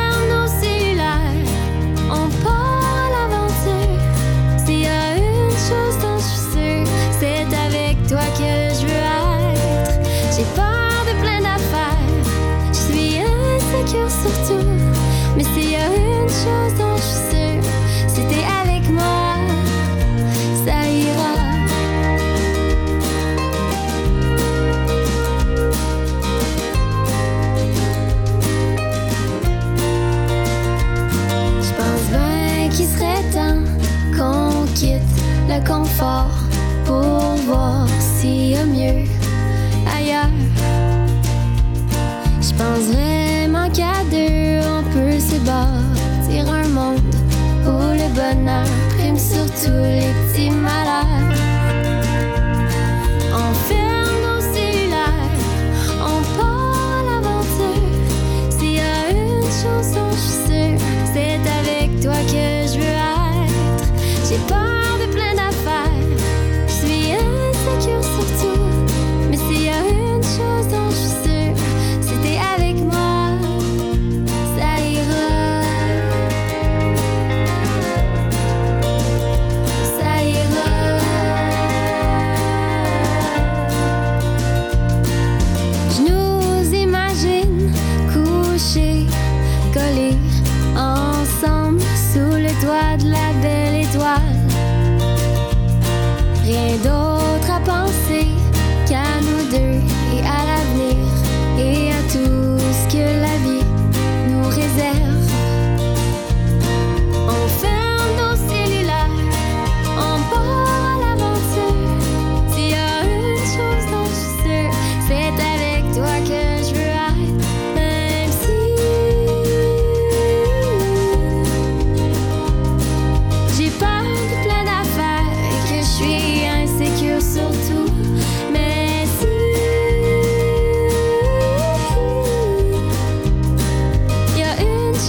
qu'on 34.16 34.66
quitte 34.74 35.02
le 35.48 35.66
confort 35.66 36.30
pour 36.84 37.36
voir 37.46 37.86
s'il 37.98 38.50
y 38.50 38.56
a 38.56 38.64
mieux 38.64 39.04
ailleurs. 39.96 40.30
Je 42.40 42.52
pense 42.54 42.84
vraiment 42.92 43.68
qu'à 43.70 44.02
deux, 44.10 44.60
on 44.66 44.82
peut 44.92 45.18
se 45.18 45.36
bâtir 45.46 46.52
un 46.52 46.68
monde 46.68 47.14
où 47.64 47.92
le 47.92 48.08
bonheur 48.14 48.66
prime 48.96 49.18
sur 49.18 49.44
tous 49.62 49.82
les 49.82 50.12
petits 50.32 50.50
malheurs. 50.50 51.17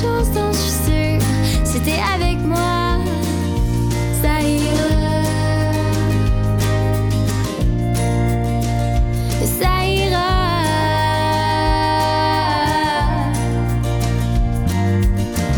Chose 0.02 0.30
dont 0.34 0.52
je 0.54 0.58
suis 0.58 0.78
sûre, 0.86 1.22
c'était 1.66 2.00
avec 2.16 2.38
moi, 2.46 3.00
ça 4.22 4.42
ira. 4.42 5.24
Ça 9.60 9.86
ira. 9.86 10.32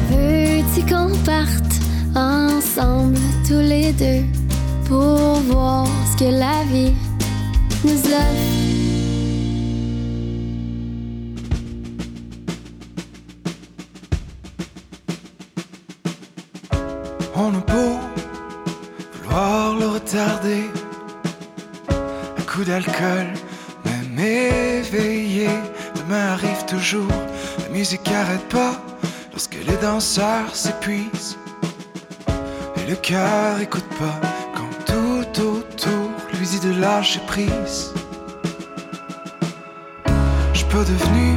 Veux-tu 0.09 0.81
qu'on 0.91 1.11
parte 1.23 1.73
ensemble 2.15 3.19
tous 3.47 3.59
les 3.59 3.93
deux 3.93 4.25
pour 4.85 5.35
voir 5.51 5.87
ce 6.11 6.23
que 6.23 6.29
la 6.31 6.63
vie 6.71 6.93
nous 7.83 7.99
offre? 8.05 8.50
D'alcool, 22.71 23.27
même 23.83 24.17
éveillé. 24.17 25.49
Demain 25.95 26.27
arrive 26.35 26.63
toujours, 26.65 27.17
la 27.63 27.69
musique 27.69 28.07
arrête 28.07 28.47
pas 28.47 28.75
lorsque 29.33 29.57
les 29.67 29.75
danseurs 29.81 30.55
s'épuisent. 30.55 31.37
Et 32.77 32.89
le 32.89 32.95
cœur 32.95 33.59
écoute 33.59 33.89
pas 33.99 34.19
quand 34.55 34.73
tout 34.85 35.41
autour 35.41 36.11
lui 36.33 36.47
dit 36.47 36.61
de 36.61 36.79
lâcher 36.79 37.19
prise. 37.27 37.93
Je 40.53 40.63
pas 40.65 40.85
devenu 40.93 41.29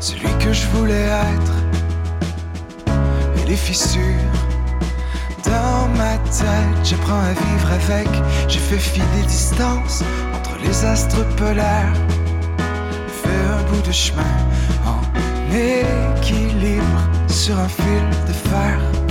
celui 0.00 0.32
que 0.42 0.50
je 0.50 0.66
voulais 0.68 1.08
être. 1.34 1.56
Et 3.38 3.48
les 3.50 3.56
fissures 3.68 4.41
tête, 6.32 6.84
j'apprends 6.84 7.20
à 7.20 7.32
vivre 7.32 7.72
avec. 7.72 8.08
J'ai 8.48 8.58
fait 8.58 8.78
fi 8.78 9.00
des 9.16 9.26
distances 9.26 10.02
entre 10.34 10.56
les 10.62 10.84
astres 10.84 11.24
polaires. 11.36 11.92
Fait 13.22 13.44
un 13.58 13.62
bout 13.70 13.86
de 13.86 13.92
chemin 13.92 14.36
en 14.86 15.00
équilibre 15.54 17.00
sur 17.28 17.58
un 17.58 17.68
fil 17.68 18.04
de 18.26 18.32
fer. 18.32 19.01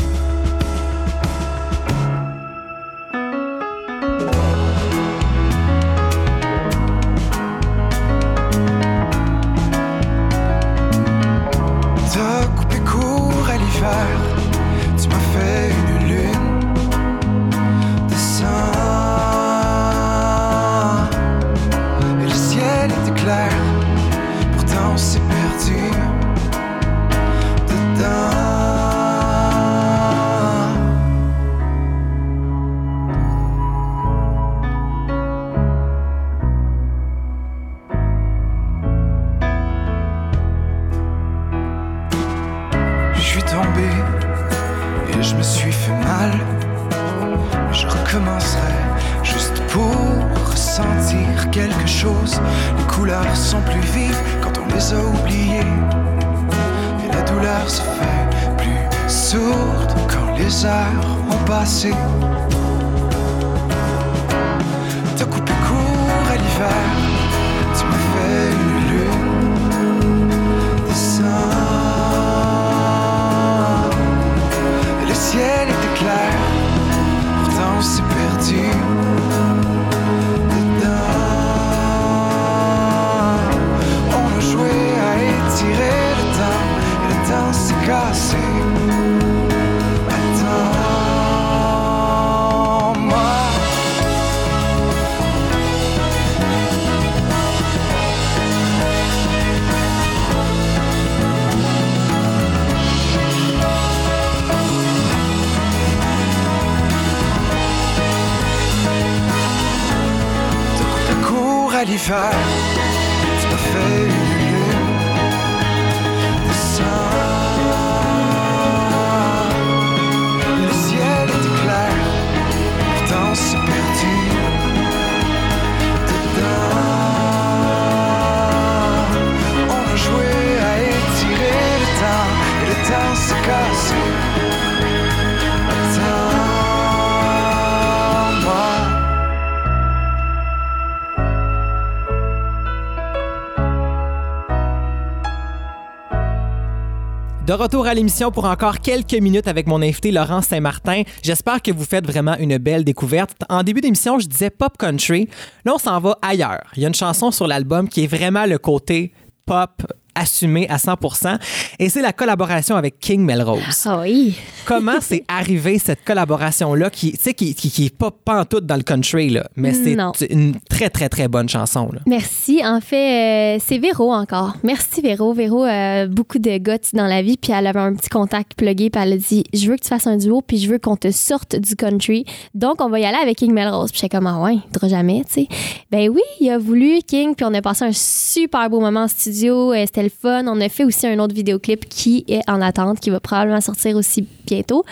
Retour 147.62 147.86
à 147.86 147.93
l'émission 147.93 148.32
pour 148.32 148.45
encore 148.45 148.80
quelques 148.80 149.14
minutes 149.14 149.47
avec 149.47 149.68
mon 149.68 149.84
invité 149.84 150.12
Laurent 150.12 150.41
Saint-Martin. 150.41 151.03
J'espère 151.22 151.62
que 151.62 151.72
vous 151.72 151.86
faites 151.86 152.07
vraiment 152.07 152.36
une 152.39 152.57
belle 152.57 152.84
découverte. 152.84 153.38
En 153.49 153.62
début 153.62 153.82
d'émission, 153.82 154.18
je 154.18 154.26
disais 154.26 154.49
pop 154.49 154.76
country. 154.80 155.30
Là, 155.64 155.74
on 155.76 155.78
s'en 155.78 155.99
va 155.99 156.18
ailleurs. 156.24 156.64
Il 156.76 156.82
y 156.82 156.86
a 156.86 156.88
une 156.88 156.95
chanson 156.95 157.30
sur 157.30 157.45
l'album 157.45 157.88
qui 157.88 158.05
est 158.05 158.07
vraiment 158.07 158.47
le 158.47 158.57
côté 158.57 159.14
pop 159.45 159.84
assumé 160.16 160.68
à 160.70 160.78
100%. 160.78 161.38
Et 161.80 161.89
c'est 161.89 162.01
la 162.01 162.14
collaboration 162.14 162.76
avec 162.76 162.99
King 162.99 163.22
Melrose. 163.22 163.84
Ah 163.86 164.01
oui. 164.01 164.36
Comment 164.66 164.99
c'est 165.01 165.24
arrivé 165.28 165.80
cette 165.80 166.03
collaboration-là 166.03 166.89
qui, 166.89 167.14
tu 167.18 167.34
qui, 167.34 167.55
qui, 167.55 167.72
qui 167.72 167.86
est 167.86 167.95
pas 167.95 168.12
pantoute 168.12 168.66
dans 168.66 168.76
le 168.76 168.84
country, 168.84 169.30
là, 169.30 169.47
mais 169.55 169.74
c'est 169.74 170.26
une 170.32 170.55
très, 170.70 170.89
très, 170.89 171.09
très 171.09 171.28
bonne 171.28 171.49
chanson. 171.49 171.89
Là. 171.91 171.99
Merci. 172.05 172.62
En 172.66 172.82
fait, 172.82 173.57
euh, 173.57 173.59
c'est 173.66 173.78
Véro 173.78 174.14
encore. 174.14 174.53
Merci 174.64 175.01
Véro. 175.01 175.34
Véro 175.34 175.64
a 175.64 176.05
beaucoup 176.07 176.39
de 176.39 176.57
guts 176.57 176.89
dans 176.93 177.07
la 177.07 177.22
vie, 177.22 177.38
puis 177.38 177.53
elle 177.53 177.68
avait 177.68 177.80
un 177.80 177.93
petit 177.93 178.09
contact 178.09 178.53
plugué, 178.55 178.89
puis 178.89 179.01
elle 179.01 179.14
a 179.14 179.18
dit 179.18 179.43
Je 179.53 179.70
veux 179.70 179.76
que 179.78 179.82
tu 179.82 179.89
fasses 179.89 180.07
un 180.07 180.18
duo, 180.18 180.41
puis 180.41 180.57
je 180.57 180.70
veux 180.70 180.80
qu'on 180.80 180.95
te 180.97 181.12
sorte 181.12 181.55
du 181.55 181.76
country. 181.76 182.26
Donc, 182.53 182.82
on 182.82 182.89
va 182.89 182.99
y 182.99 183.05
aller 183.05 183.18
avec 183.22 183.38
King 183.38 183.53
Melrose. 183.53 183.91
Puis 183.91 184.01
j'étais 184.01 184.18
comme 184.18 184.28
Ah 184.28 184.39
ouais, 184.39 184.55
il 184.55 184.89
jamais, 184.89 185.24
tu 185.26 185.34
sais. 185.34 185.47
Ben 185.91 186.09
oui, 186.09 186.22
il 186.39 186.49
a 186.49 186.57
voulu 186.57 186.99
King, 187.05 187.36
puis 187.36 187.45
on 187.45 187.53
a 187.53 187.62
passé 187.62 187.86
un 187.86 187.91
super 187.93 188.70
beau 188.70 188.80
moment 188.80 189.01
en 189.03 189.07
studio. 189.07 189.74
Euh, 189.74 189.84
C'était 189.86 190.00
le 190.03 190.09
fun. 190.09 190.45
On 190.47 190.59
a 190.61 190.69
fait 190.69 190.83
aussi 190.83 191.07
un 191.07 191.17
autre 191.19 191.33
vidéoclip 191.35 191.87
qui 191.87 192.25
est 192.27 192.41
en 192.49 192.61
attente, 192.61 192.99
qui 192.99 193.09
va 193.09 193.19
probablement 193.19 193.61
sortir 193.61 193.95
aussi 193.95 194.27
bientôt. 194.45 194.83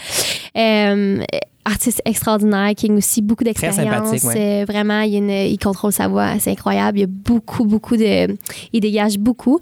Euh, 0.57 1.23
artiste 1.65 2.01
extraordinaire, 2.05 2.73
King 2.75 2.97
aussi, 2.97 3.21
beaucoup 3.21 3.43
d'expérience. 3.43 4.23
ouais. 4.23 4.61
Euh, 4.61 4.65
vraiment, 4.67 5.01
il, 5.01 5.11
y 5.11 5.15
a 5.15 5.19
une- 5.19 5.29
il 5.51 5.57
contrôle 5.59 5.91
sa 5.91 6.07
voix, 6.07 6.39
c'est 6.39 6.51
incroyable. 6.51 6.97
Il 6.97 7.01
y 7.01 7.03
a 7.03 7.07
beaucoup, 7.07 7.63
beaucoup 7.65 7.95
de. 7.95 8.35
Il 8.73 8.79
dégage 8.81 9.19
beaucoup. 9.19 9.59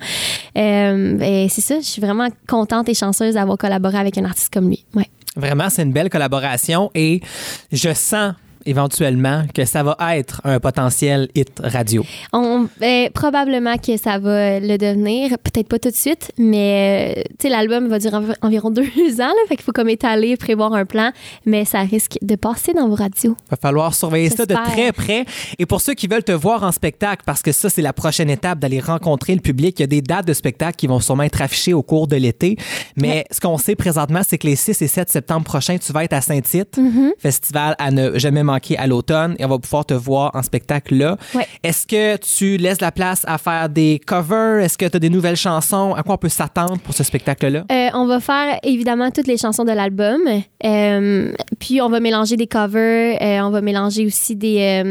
Euh, 0.57 1.13
ben, 1.17 1.49
c'est 1.49 1.61
ça, 1.61 1.79
je 1.79 1.85
suis 1.85 2.01
vraiment 2.01 2.29
contente 2.47 2.87
et 2.87 2.93
chanceuse 2.93 3.33
d'avoir 3.33 3.57
collaboré 3.57 3.97
avec 3.97 4.17
un 4.17 4.25
artiste 4.25 4.53
comme 4.53 4.69
lui. 4.69 4.85
Ouais. 4.95 5.09
Vraiment, 5.35 5.69
c'est 5.69 5.83
une 5.83 5.91
belle 5.91 6.09
collaboration 6.09 6.89
et 6.95 7.21
je 7.71 7.93
sens 7.93 8.33
éventuellement 8.67 9.43
que 9.53 9.65
ça 9.65 9.81
va 9.83 9.95
être 10.17 10.41
un 10.43 10.59
potentiel 10.59 11.29
hit 11.35 11.49
radio. 11.63 12.05
On, 12.33 12.67
ben, 12.79 13.09
probablement 13.11 13.77
que 13.77 13.97
ça 13.97 14.19
va 14.19 14.59
le 14.59 14.77
devenir, 14.77 15.37
peut-être 15.39 15.67
pas 15.67 15.79
tout 15.79 15.89
de 15.89 15.95
suite, 15.95 16.31
mais 16.37 17.25
euh, 17.43 17.49
l'album 17.49 17.87
va 17.87 17.99
durer 17.99 18.17
env- 18.17 18.35
environ 18.41 18.69
deux 18.71 18.83
ans, 19.21 19.27
là, 19.27 19.33
fait 19.47 19.55
qu'il 19.55 19.63
faut 19.65 19.71
comme 19.71 19.89
étaler, 19.89 20.37
prévoir 20.37 20.73
un 20.73 20.85
plan, 20.85 21.11
mais 21.45 21.65
ça 21.65 21.79
risque 21.81 22.17
de 22.21 22.35
passer 22.35 22.73
dans 22.73 22.87
vos 22.87 22.95
radios. 22.95 23.35
Va 23.49 23.57
falloir 23.57 23.93
surveiller 23.95 24.29
ça 24.29 24.45
de 24.45 24.53
très 24.53 24.91
près. 24.91 25.25
Et 25.57 25.65
pour 25.65 25.81
ceux 25.81 25.93
qui 25.93 26.07
veulent 26.07 26.23
te 26.23 26.31
voir 26.31 26.63
en 26.63 26.71
spectacle, 26.71 27.23
parce 27.25 27.41
que 27.41 27.51
ça, 27.51 27.69
c'est 27.69 27.81
la 27.81 27.93
prochaine 27.93 28.29
étape 28.29 28.59
d'aller 28.59 28.79
rencontrer 28.79 29.33
le 29.33 29.41
public, 29.41 29.79
il 29.79 29.81
y 29.81 29.85
a 29.85 29.87
des 29.87 30.01
dates 30.01 30.27
de 30.27 30.33
spectacle 30.33 30.75
qui 30.75 30.87
vont 30.87 30.99
sûrement 30.99 31.23
être 31.23 31.41
affichées 31.41 31.73
au 31.73 31.83
cours 31.83 32.07
de 32.07 32.15
l'été. 32.17 32.57
Mais 32.95 33.25
ce 33.31 33.39
qu'on 33.39 33.57
sait 33.57 33.75
présentement, 33.75 34.21
c'est 34.27 34.37
que 34.37 34.47
les 34.47 34.55
6 34.55 34.81
et 34.81 34.87
7 34.87 35.09
septembre 35.09 35.45
prochains, 35.45 35.77
tu 35.77 35.91
vas 35.93 36.03
être 36.03 36.13
à 36.13 36.21
Saint-Tite, 36.21 36.77
Mm-hmm. 36.77 37.11
festival 37.19 37.75
à 37.79 37.91
ne 37.91 38.17
jamais 38.19 38.43
manquer. 38.43 38.56
Manquer 38.57 38.77
à 38.77 38.87
l'automne 38.87 39.35
et 39.39 39.45
on 39.45 39.49
va 39.49 39.59
pouvoir 39.59 39.85
te 39.85 39.93
voir 39.93 40.31
en 40.33 40.41
spectacle 40.41 40.95
là. 40.95 41.17
Ouais. 41.35 41.47
Est-ce 41.63 41.85
que 41.85 42.17
tu 42.17 42.57
laisses 42.57 42.81
la 42.81 42.91
place 42.91 43.21
à 43.27 43.37
faire 43.37 43.69
des 43.69 44.01
covers? 44.05 44.63
Est-ce 44.63 44.77
que 44.77 44.85
tu 44.85 44.97
as 44.97 44.99
des 44.99 45.09
nouvelles 45.09 45.35
chansons? 45.35 45.93
À 45.93 46.01
quoi 46.03 46.15
on 46.15 46.17
peut 46.17 46.29
s'attendre 46.29 46.77
pour 46.79 46.93
ce 46.95 47.03
spectacle-là? 47.03 47.65
Euh, 47.71 47.87
on 47.93 48.05
va 48.07 48.19
faire 48.19 48.59
évidemment 48.63 49.11
toutes 49.11 49.27
les 49.27 49.37
chansons 49.37 49.63
de 49.63 49.71
l'album. 49.71 50.21
Euh, 50.65 51.31
puis 51.59 51.81
on 51.81 51.89
va 51.89 51.99
mélanger 51.99 52.35
des 52.35 52.47
covers. 52.47 53.17
euh, 53.21 53.39
on 53.41 53.51
va 53.51 53.61
mélanger 53.61 54.05
aussi 54.05 54.35
des. 54.35 54.83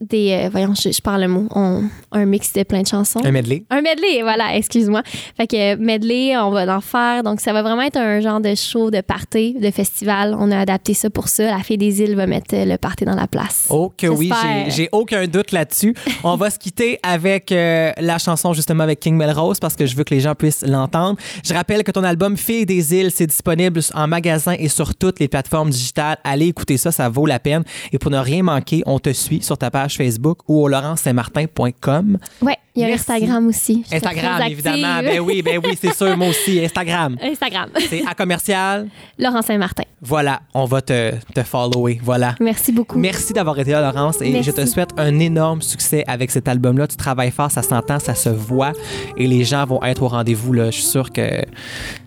des 0.00 0.48
voyons, 0.50 0.74
je, 0.74 0.90
je 0.92 1.00
parle 1.02 1.22
le 1.22 1.28
mot. 1.28 1.46
On- 1.54 1.82
un 2.12 2.24
mix 2.24 2.52
de 2.54 2.62
plein 2.62 2.82
de 2.82 2.86
chansons. 2.86 3.20
Un 3.24 3.32
medley? 3.32 3.64
Un 3.70 3.82
medley, 3.82 4.22
voilà, 4.22 4.54
excuse-moi. 4.56 5.02
Fait 5.36 5.46
que 5.46 5.74
medley, 5.76 6.36
on 6.36 6.50
va 6.50 6.76
en 6.76 6.80
faire. 6.80 7.22
Donc, 7.22 7.40
ça 7.40 7.52
va 7.52 7.62
vraiment 7.62 7.82
être 7.82 7.98
un 7.98 8.20
genre 8.20 8.40
de 8.40 8.54
show, 8.54 8.90
de 8.90 9.00
party, 9.00 9.56
de 9.60 9.70
festival. 9.70 10.34
On 10.38 10.50
a 10.50 10.58
adapté 10.60 10.94
ça 10.94 11.10
pour 11.10 11.28
ça. 11.28 11.44
La 11.44 11.58
Fille 11.58 11.76
des 11.78 12.00
Îles 12.02 12.14
va 12.16 12.26
mettre 12.26 12.54
le 12.54 12.76
party 12.76 13.04
dans 13.08 13.16
la 13.16 13.26
place. 13.26 13.66
Oh 13.70 13.92
que 13.96 14.06
oui, 14.06 14.30
j'ai 14.68 14.88
aucun 14.92 15.26
doute 15.26 15.52
là-dessus. 15.52 15.94
On 16.22 16.36
va 16.36 16.50
se 16.50 16.58
quitter 16.58 16.98
avec 17.02 17.52
euh, 17.52 17.92
la 17.98 18.18
chanson 18.18 18.52
justement 18.52 18.84
avec 18.84 19.00
King 19.00 19.16
Melrose 19.16 19.60
parce 19.60 19.76
que 19.76 19.86
je 19.86 19.96
veux 19.96 20.04
que 20.04 20.14
les 20.14 20.20
gens 20.20 20.34
puissent 20.34 20.64
l'entendre. 20.66 21.18
Je 21.44 21.54
rappelle 21.54 21.82
que 21.84 21.90
ton 21.90 22.04
album 22.04 22.36
Fille 22.36 22.66
des 22.66 22.94
îles, 22.94 23.10
c'est 23.10 23.26
disponible 23.26 23.80
en 23.94 24.06
magasin 24.06 24.54
et 24.58 24.68
sur 24.68 24.94
toutes 24.94 25.20
les 25.20 25.28
plateformes 25.28 25.70
digitales. 25.70 26.18
Allez 26.24 26.46
écouter 26.46 26.76
ça, 26.76 26.92
ça 26.92 27.08
vaut 27.08 27.26
la 27.26 27.38
peine. 27.38 27.64
Et 27.92 27.98
pour 27.98 28.10
ne 28.10 28.18
rien 28.18 28.42
manquer, 28.42 28.82
on 28.86 28.98
te 28.98 29.12
suit 29.12 29.42
sur 29.42 29.56
ta 29.56 29.70
page 29.70 29.96
Facebook 29.96 30.38
ou 30.48 30.62
au 30.62 30.68
laurentsaintmartin.com. 30.68 32.18
Ouais, 32.42 32.56
il 32.78 32.82
y 32.82 32.84
a 32.84 32.88
Merci. 32.88 33.12
Instagram 33.12 33.46
aussi. 33.48 33.84
Je 33.90 33.96
Instagram, 33.96 34.42
évidemment. 34.48 35.00
Ben 35.02 35.20
oui, 35.20 35.42
ben 35.42 35.60
oui, 35.64 35.76
c'est 35.80 35.94
sûr, 35.94 36.16
moi 36.16 36.28
aussi. 36.28 36.64
Instagram. 36.64 37.16
Instagram. 37.22 37.70
C'est 37.88 38.06
à 38.06 38.14
commercial. 38.14 38.88
Laurent 39.18 39.42
Saint-Martin. 39.42 39.82
Voilà, 40.00 40.40
on 40.54 40.64
va 40.64 40.80
te, 40.80 41.12
te 41.34 41.42
follower. 41.42 42.00
Voilà. 42.02 42.36
Merci 42.40 42.70
beaucoup. 42.70 42.98
Merci 42.98 43.32
d'avoir 43.32 43.58
été 43.58 43.72
là, 43.72 43.80
Laurence. 43.92 44.22
Et 44.22 44.30
Merci. 44.30 44.50
je 44.50 44.56
te 44.56 44.66
souhaite 44.66 44.90
un 44.96 45.18
énorme 45.18 45.60
succès 45.60 46.04
avec 46.06 46.30
cet 46.30 46.46
album-là. 46.46 46.86
Tu 46.86 46.96
travailles 46.96 47.32
fort, 47.32 47.50
ça 47.50 47.62
s'entend, 47.62 47.98
ça 47.98 48.14
se 48.14 48.28
voit. 48.28 48.72
Et 49.16 49.26
les 49.26 49.44
gens 49.44 49.64
vont 49.66 49.82
être 49.82 50.02
au 50.04 50.08
rendez-vous. 50.08 50.52
Là. 50.52 50.66
Je 50.66 50.76
suis 50.76 50.84
sûre 50.84 51.10
que 51.10 51.42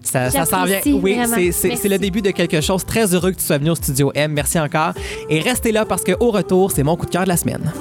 ça, 0.01 0.29
ça 0.29 0.45
s'en 0.45 0.63
vient. 0.63 0.79
Oui, 0.85 1.17
c'est 1.51 1.89
le 1.89 1.97
début 1.97 2.21
de 2.21 2.31
quelque 2.31 2.61
chose. 2.61 2.85
Très 2.85 3.13
heureux 3.13 3.31
que 3.31 3.37
tu 3.37 3.45
sois 3.45 3.57
venu 3.57 3.71
au 3.71 3.75
Studio 3.75 4.11
M. 4.15 4.31
Merci 4.31 4.57
encore. 4.59 4.93
Et 5.29 5.39
restez 5.41 5.73
là 5.73 5.83
parce 5.83 6.03
qu'au 6.05 6.31
retour, 6.31 6.71
c'est 6.71 6.83
mon 6.83 6.95
coup 6.95 7.05
de 7.05 7.11
cœur 7.11 7.23
de 7.23 7.29
la 7.29 7.37
semaine. 7.37 7.73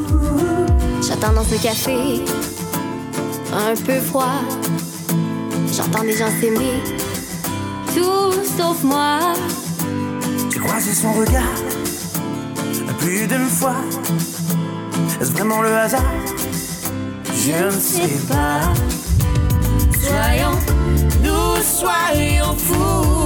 J'attends 1.07 1.33
dans 1.33 1.45
ce 1.45 1.63
café, 1.63 2.23
un 3.53 3.75
peu 3.75 4.01
froid. 4.01 4.43
J'entends 5.73 6.03
des 6.03 6.17
gens 6.17 6.31
s'aimer, 6.41 6.83
tout 7.95 8.33
sauf 8.57 8.83
moi. 8.83 9.19
J'ai 10.53 10.59
croisé 10.59 10.93
son 10.93 11.13
regard 11.13 11.55
plus 13.01 13.27
d'une 13.27 13.49
fois. 13.49 13.77
Est-ce 15.21 15.33
vraiment 15.33 15.63
le 15.63 15.75
hasard? 15.75 16.05
Je 17.25 17.65
ne 17.65 17.71
sais 17.71 18.19
pas. 18.29 18.61
Soyons, 20.01 20.59
nous 21.23 21.63
soyons 21.63 22.57
fous. 22.57 23.20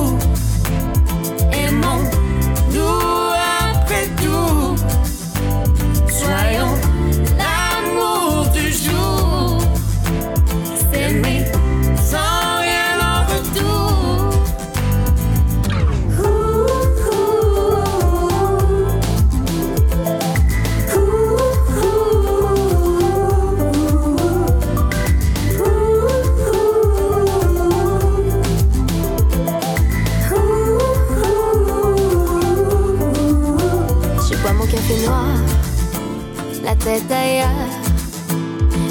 Tête 36.84 37.10
ailleurs. 37.10 37.48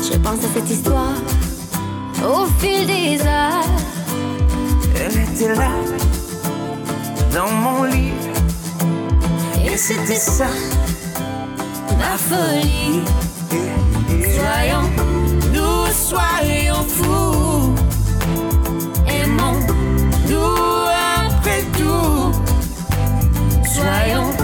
Je 0.01 0.17
pense 0.17 0.43
à 0.43 0.47
cette 0.55 0.69
histoire 0.69 1.13
au 2.25 2.45
fil 2.59 2.87
des 2.87 3.21
heures. 3.21 3.69
Elle 4.95 5.17
était 5.19 5.53
là, 5.53 5.69
dans 7.31 7.51
mon 7.51 7.83
lit. 7.83 8.13
Et 9.63 9.77
c'était 9.77 10.15
ça, 10.15 10.47
ma 11.99 12.17
folie. 12.17 13.03
Soyons, 14.37 14.89
nous 15.53 15.85
soyons 15.93 16.83
fous. 16.95 17.75
Aimons-nous 19.07 20.55
après 21.27 21.63
tout. 21.77 22.31
Soyons 23.63 24.42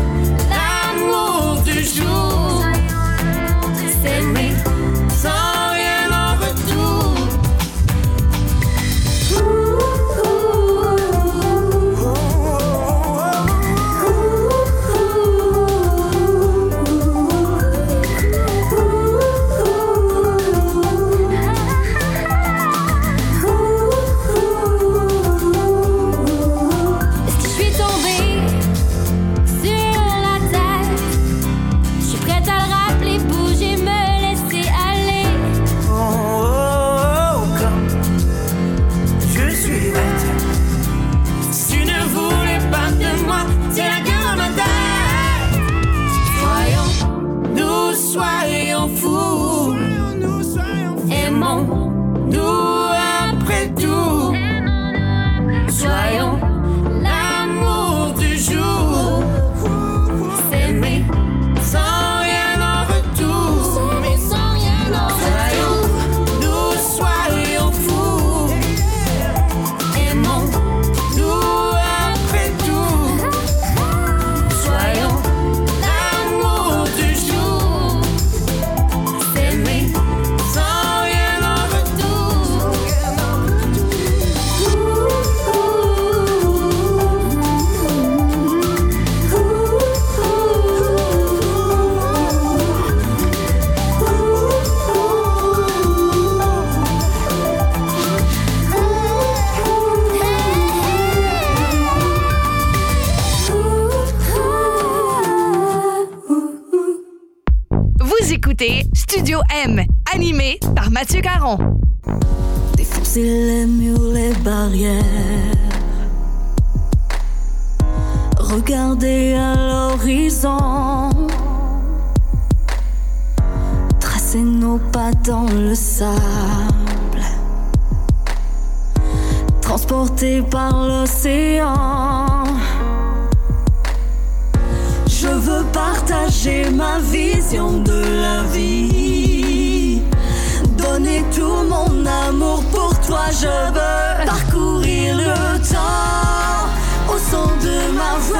pour 142.37 142.93
toi, 143.01 143.25
je 143.31 143.47
veux 143.47 144.25
parcourir 144.25 145.15
le 145.15 145.59
temps 145.59 146.69
au 147.07 147.17
son 147.17 147.47
de 147.65 147.91
ma 147.97 148.17
voix. 148.19 148.39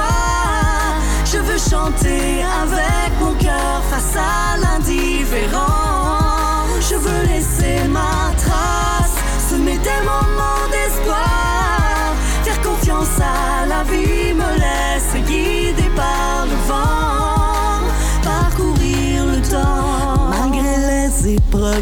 Je 1.26 1.38
veux 1.38 1.58
chanter 1.58 2.44
avec 2.62 3.12
mon 3.20 3.34
cœur 3.34 3.82
face 3.90 4.16
à 4.16 4.58
l'indifférent. 4.58 6.68
Je 6.80 6.96
veux 6.96 7.24
laisser 7.28 7.88
ma 7.88 8.32
trace, 8.38 8.49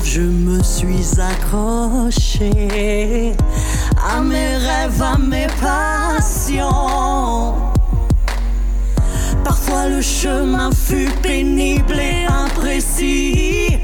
je 0.04 0.22
me 0.22 0.64
suis 0.64 1.20
accroché 1.20 2.52
à 3.98 4.22
mes 4.22 4.58
rêves, 4.58 5.02
à 5.02 5.18
mes 5.18 5.48
passions. 5.60 7.56
Parfois 9.44 9.88
le 9.90 10.02
chemin 10.02 10.72
fut 10.72 11.12
pénible 11.22 12.00
et 12.00 12.26
imprécis. 12.26 13.78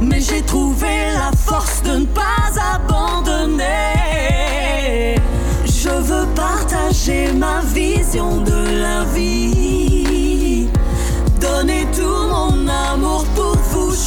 Mais 0.00 0.20
j'ai 0.20 0.42
trouvé 0.42 1.12
la 1.14 1.32
force 1.36 1.82
de 1.82 1.96
ne 1.98 2.06
pas 2.06 2.50
abandonner. 2.74 3.64
Je 5.66 5.90
veux 5.90 6.26
partager 6.34 7.32
ma 7.32 7.60
vision 7.62 8.40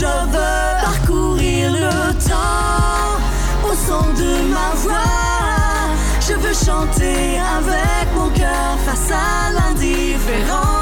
Je 0.03 0.07
veux 0.07 0.81
parcourir 0.81 1.71
le 1.71 2.13
temps 2.27 3.15
au 3.63 3.73
son 3.73 4.05
de 4.21 4.51
ma 4.51 4.75
voix. 4.75 5.95
Je 6.19 6.33
veux 6.33 6.53
chanter 6.53 7.39
avec 7.39 8.13
mon 8.13 8.29
cœur 8.31 8.77
face 8.85 9.11
à 9.11 9.53
l'indifférent. 9.53 10.72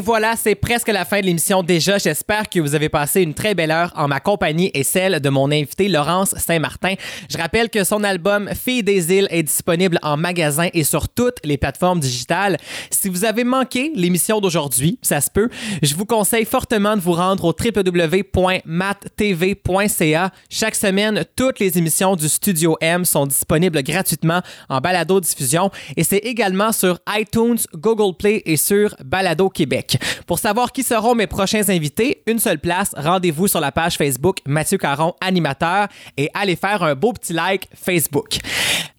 Et 0.00 0.02
voilà, 0.02 0.34
c'est 0.34 0.54
presque 0.54 0.88
la 0.88 1.04
fin 1.04 1.20
de 1.20 1.26
l'émission 1.26 1.62
déjà. 1.62 1.98
J'espère 1.98 2.48
que 2.48 2.58
vous 2.58 2.74
avez 2.74 2.88
passé 2.88 3.20
une 3.20 3.34
très 3.34 3.54
belle 3.54 3.70
heure 3.70 3.92
en 3.96 4.08
ma 4.08 4.18
compagnie 4.18 4.70
et 4.72 4.82
celle 4.82 5.20
de 5.20 5.28
mon 5.28 5.50
invité 5.52 5.88
Laurence 5.88 6.34
Saint-Martin. 6.38 6.94
Je 7.28 7.36
rappelle 7.36 7.68
que 7.68 7.84
son 7.84 8.02
album 8.02 8.48
Fille 8.54 8.82
des 8.82 9.12
îles 9.12 9.28
est 9.28 9.42
disponible 9.42 9.98
en 10.00 10.16
magasin 10.16 10.68
et 10.72 10.84
sur 10.84 11.10
toutes 11.10 11.36
les 11.44 11.58
plateformes 11.58 12.00
digitales. 12.00 12.56
Si 12.88 13.10
vous 13.10 13.26
avez 13.26 13.44
manqué 13.44 13.92
l'émission 13.94 14.40
d'aujourd'hui, 14.40 14.98
ça 15.02 15.20
se 15.20 15.30
peut, 15.30 15.50
je 15.82 15.94
vous 15.94 16.06
conseille 16.06 16.46
fortement 16.46 16.96
de 16.96 17.02
vous 17.02 17.12
rendre 17.12 17.44
au 17.44 17.52
www.mattv.ca. 17.52 18.72
Chaque 20.48 20.76
semaine, 20.76 21.26
toutes 21.36 21.58
les 21.58 21.76
émissions 21.76 22.16
du 22.16 22.30
Studio 22.30 22.78
M 22.80 23.04
sont 23.04 23.26
disponibles 23.26 23.82
gratuitement 23.82 24.40
en 24.70 24.80
balado 24.80 25.20
diffusion 25.20 25.70
et 25.98 26.04
c'est 26.04 26.16
également 26.24 26.72
sur 26.72 27.00
iTunes, 27.14 27.58
Google 27.74 28.16
Play 28.16 28.40
et 28.46 28.56
sur 28.56 28.96
Balado 29.04 29.50
Québec. 29.50 29.89
Pour 30.26 30.38
savoir 30.38 30.72
qui 30.72 30.82
seront 30.82 31.14
mes 31.14 31.26
prochains 31.26 31.68
invités, 31.68 32.22
une 32.26 32.38
seule 32.38 32.58
place, 32.58 32.92
rendez-vous 32.96 33.48
sur 33.48 33.60
la 33.60 33.72
page 33.72 33.96
Facebook 33.96 34.38
Mathieu 34.46 34.78
Caron, 34.78 35.14
animateur, 35.20 35.88
et 36.16 36.30
allez 36.34 36.56
faire 36.56 36.82
un 36.82 36.94
beau 36.94 37.12
petit 37.12 37.32
like 37.32 37.68
Facebook. 37.74 38.38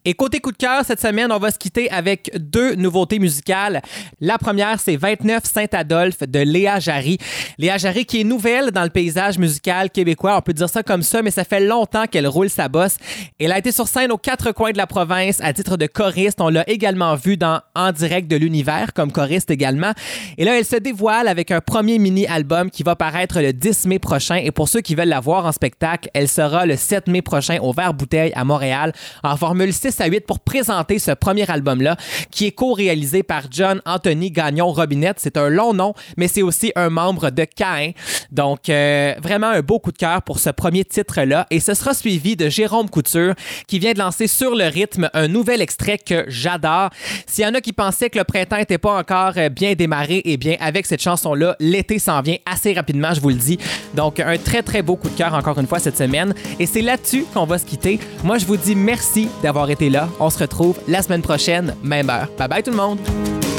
Et 0.03 0.15
côté 0.15 0.39
coup 0.39 0.51
de 0.51 0.57
cœur, 0.57 0.83
cette 0.83 0.99
semaine, 0.99 1.31
on 1.31 1.37
va 1.37 1.51
se 1.51 1.59
quitter 1.59 1.91
avec 1.91 2.31
deux 2.35 2.73
nouveautés 2.73 3.19
musicales. 3.19 3.83
La 4.19 4.39
première, 4.39 4.79
c'est 4.79 4.95
29 4.95 5.43
Saint-Adolphe 5.45 6.23
de 6.23 6.39
Léa 6.39 6.79
Jarry. 6.79 7.19
Léa 7.59 7.77
Jarry 7.77 8.05
qui 8.05 8.21
est 8.21 8.23
nouvelle 8.23 8.71
dans 8.71 8.81
le 8.81 8.89
paysage 8.89 9.37
musical 9.37 9.91
québécois, 9.91 10.35
on 10.37 10.41
peut 10.41 10.53
dire 10.53 10.69
ça 10.69 10.81
comme 10.81 11.03
ça, 11.03 11.21
mais 11.21 11.29
ça 11.29 11.43
fait 11.43 11.59
longtemps 11.59 12.07
qu'elle 12.07 12.25
roule 12.25 12.49
sa 12.49 12.67
bosse. 12.67 12.97
Elle 13.39 13.51
a 13.51 13.59
été 13.59 13.71
sur 13.71 13.87
scène 13.87 14.11
aux 14.11 14.17
quatre 14.17 14.51
coins 14.53 14.71
de 14.71 14.77
la 14.77 14.87
province 14.87 15.39
à 15.39 15.53
titre 15.53 15.77
de 15.77 15.85
choriste. 15.85 16.41
On 16.41 16.49
l'a 16.49 16.67
également 16.67 17.15
vu 17.15 17.37
dans 17.37 17.61
En 17.75 17.91
direct 17.91 18.27
de 18.27 18.37
l'univers 18.37 18.93
comme 18.93 19.11
choriste 19.11 19.51
également. 19.51 19.91
Et 20.39 20.45
là, 20.45 20.57
elle 20.57 20.65
se 20.65 20.77
dévoile 20.77 21.27
avec 21.27 21.51
un 21.51 21.61
premier 21.61 21.99
mini-album 21.99 22.71
qui 22.71 22.81
va 22.81 22.95
paraître 22.95 23.39
le 23.39 23.53
10 23.53 23.85
mai 23.85 23.99
prochain. 23.99 24.37
Et 24.37 24.49
pour 24.49 24.67
ceux 24.67 24.81
qui 24.81 24.95
veulent 24.95 25.09
la 25.09 25.19
voir 25.19 25.45
en 25.45 25.51
spectacle, 25.51 26.09
elle 26.15 26.27
sera 26.27 26.65
le 26.65 26.75
7 26.75 27.07
mai 27.07 27.21
prochain 27.21 27.59
au 27.61 27.71
Vert 27.71 27.93
Bouteille 27.93 28.31
à 28.35 28.43
Montréal 28.43 28.93
en 29.23 29.37
formule 29.37 29.71
6 29.71 29.90
à 29.99 30.05
8 30.05 30.25
pour 30.25 30.39
présenter 30.39 30.99
ce 30.99 31.11
premier 31.11 31.49
album-là 31.49 31.97
qui 32.29 32.45
est 32.45 32.51
co-réalisé 32.51 33.23
par 33.23 33.43
John 33.51 33.81
Anthony 33.85 34.31
Gagnon 34.31 34.71
Robinette. 34.71 35.17
C'est 35.19 35.37
un 35.37 35.49
long 35.49 35.73
nom, 35.73 35.93
mais 36.17 36.27
c'est 36.27 36.41
aussi 36.41 36.71
un 36.75 36.89
membre 36.89 37.31
de 37.31 37.43
Cain. 37.43 37.91
Donc, 38.31 38.69
euh, 38.69 39.13
vraiment 39.21 39.47
un 39.47 39.61
beau 39.61 39.79
coup 39.79 39.91
de 39.91 39.97
cœur 39.97 40.21
pour 40.21 40.39
ce 40.39 40.49
premier 40.49 40.85
titre-là. 40.85 41.47
Et 41.49 41.59
ce 41.59 41.73
sera 41.73 41.93
suivi 41.93 42.35
de 42.35 42.47
Jérôme 42.49 42.89
Couture 42.89 43.33
qui 43.67 43.79
vient 43.79 43.93
de 43.93 43.99
lancer 43.99 44.27
sur 44.27 44.55
le 44.55 44.65
rythme 44.65 45.09
un 45.13 45.27
nouvel 45.27 45.61
extrait 45.61 45.97
que 45.97 46.25
j'adore. 46.27 46.89
S'il 47.25 47.43
y 47.43 47.47
en 47.47 47.53
a 47.53 47.61
qui 47.61 47.73
pensaient 47.73 48.09
que 48.09 48.17
le 48.17 48.23
printemps 48.23 48.57
n'était 48.57 48.77
pas 48.77 48.97
encore 48.97 49.33
euh, 49.37 49.49
bien 49.49 49.73
démarré, 49.73 50.21
eh 50.25 50.37
bien, 50.37 50.55
avec 50.59 50.85
cette 50.85 51.01
chanson-là, 51.01 51.55
l'été 51.59 51.99
s'en 51.99 52.21
vient 52.21 52.37
assez 52.45 52.73
rapidement, 52.73 53.13
je 53.13 53.21
vous 53.21 53.29
le 53.29 53.35
dis. 53.35 53.57
Donc, 53.95 54.19
un 54.19 54.37
très, 54.37 54.63
très 54.63 54.81
beau 54.81 54.95
coup 54.95 55.09
de 55.09 55.17
cœur 55.17 55.33
encore 55.33 55.59
une 55.59 55.67
fois 55.67 55.79
cette 55.79 55.97
semaine. 55.97 56.33
Et 56.59 56.65
c'est 56.65 56.81
là-dessus 56.81 57.25
qu'on 57.33 57.45
va 57.45 57.57
se 57.57 57.65
quitter. 57.65 57.99
Moi, 58.23 58.37
je 58.37 58.45
vous 58.45 58.57
dis 58.57 58.75
merci 58.75 59.27
d'avoir 59.41 59.69
été 59.69 59.80
là. 59.89 60.07
On 60.19 60.29
se 60.29 60.39
retrouve 60.39 60.75
la 60.87 61.01
semaine 61.01 61.21
prochaine, 61.21 61.75
même 61.83 62.09
heure. 62.09 62.27
Bye 62.37 62.47
bye 62.47 62.63
tout 62.63 62.71
le 62.71 62.77
monde. 62.77 62.99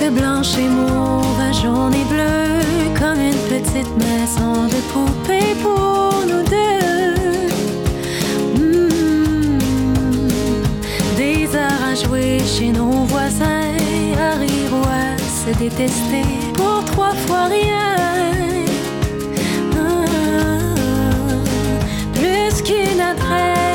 de 0.01 0.11
blanche 0.11 0.57
et 0.59 0.68
mauve, 0.68 1.62
jaune 1.62 1.95
et 1.95 2.05
bleu, 2.12 2.61
comme 2.99 3.20
une 3.20 3.43
petite 3.49 3.93
maison 3.99 4.66
de 4.66 4.81
poupée 4.93 5.55
pour 5.62 6.25
nous 6.29 6.43
deux. 6.43 7.49
Mm. 8.57 9.59
Des 11.16 11.47
heures 11.57 11.85
à 11.91 11.95
jouer 11.95 12.39
chez 12.45 12.70
nos 12.73 13.05
voisins, 13.07 13.77
à 14.18 14.39
rire 14.39 14.73
ou 14.73 14.85
à 14.87 15.16
se 15.18 15.57
détester 15.59 16.25
pour 16.55 16.85
trois 16.85 17.14
fois 17.27 17.47
rien. 17.47 17.97
Ah, 19.77 20.05
plus 22.14 22.62
qu'une 22.62 23.01
adresse 23.01 23.72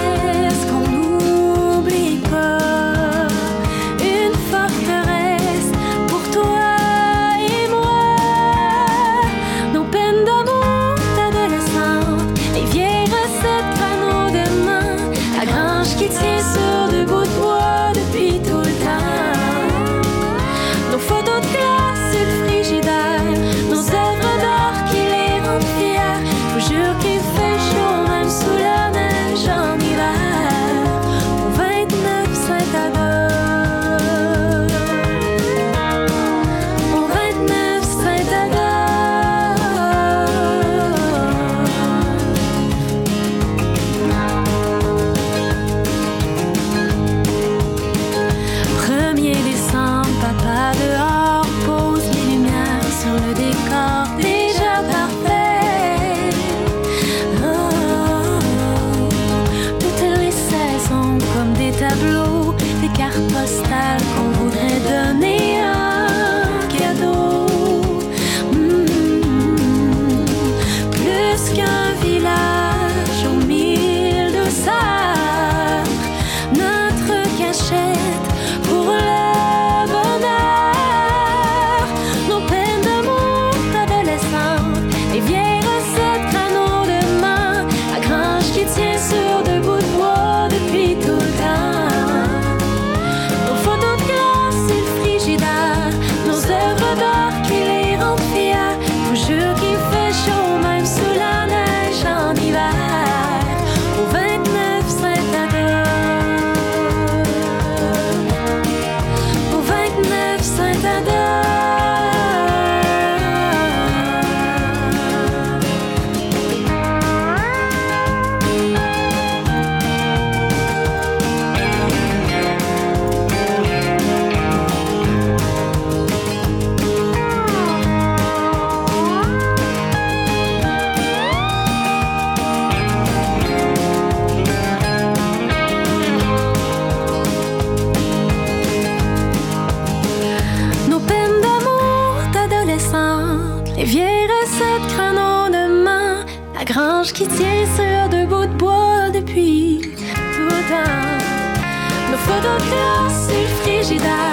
qui 147.17 147.27
tient 147.29 147.65
sur 147.75 148.09
deux 148.09 148.27
bouts 148.27 148.45
de 148.45 148.57
bois 148.59 149.09
depuis 149.11 149.81
tout 149.81 150.43
le 150.43 150.61
temps. 150.69 152.11
Nos 152.11 152.17
photos 152.17 152.61
sur 152.69 153.41
le 153.41 153.47
frigidaire. 153.63 154.26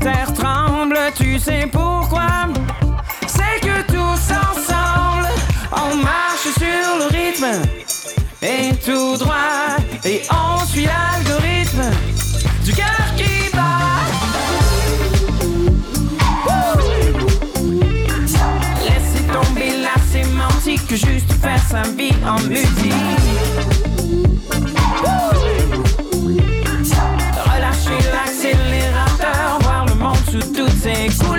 terre 0.00 0.32
tremble, 0.34 0.98
tu 1.16 1.38
sais 1.38 1.68
pourquoi 1.70 2.26
C'est 3.26 3.60
que 3.60 3.82
tous 3.86 4.32
ensemble, 4.32 5.28
on 5.72 5.96
marche 5.96 6.48
sur 6.56 6.98
le 6.98 7.06
rythme, 7.06 7.62
et 8.42 8.74
tout 8.84 9.16
droit, 9.16 9.76
et 10.04 10.22
on 10.30 10.64
suit 10.66 10.86
l'algorithme 10.86 11.90
du 12.64 12.72
cœur 12.72 13.14
qui 13.16 13.50
bat. 13.54 13.68
Laissez 18.84 19.24
tomber 19.32 19.72
la 19.82 20.00
sémantique, 20.12 20.88
juste 20.90 21.32
faire 21.40 21.62
sa 21.68 21.82
vie 21.90 22.14
en 22.26 22.40
musique. 22.48 23.77
like 31.10 31.37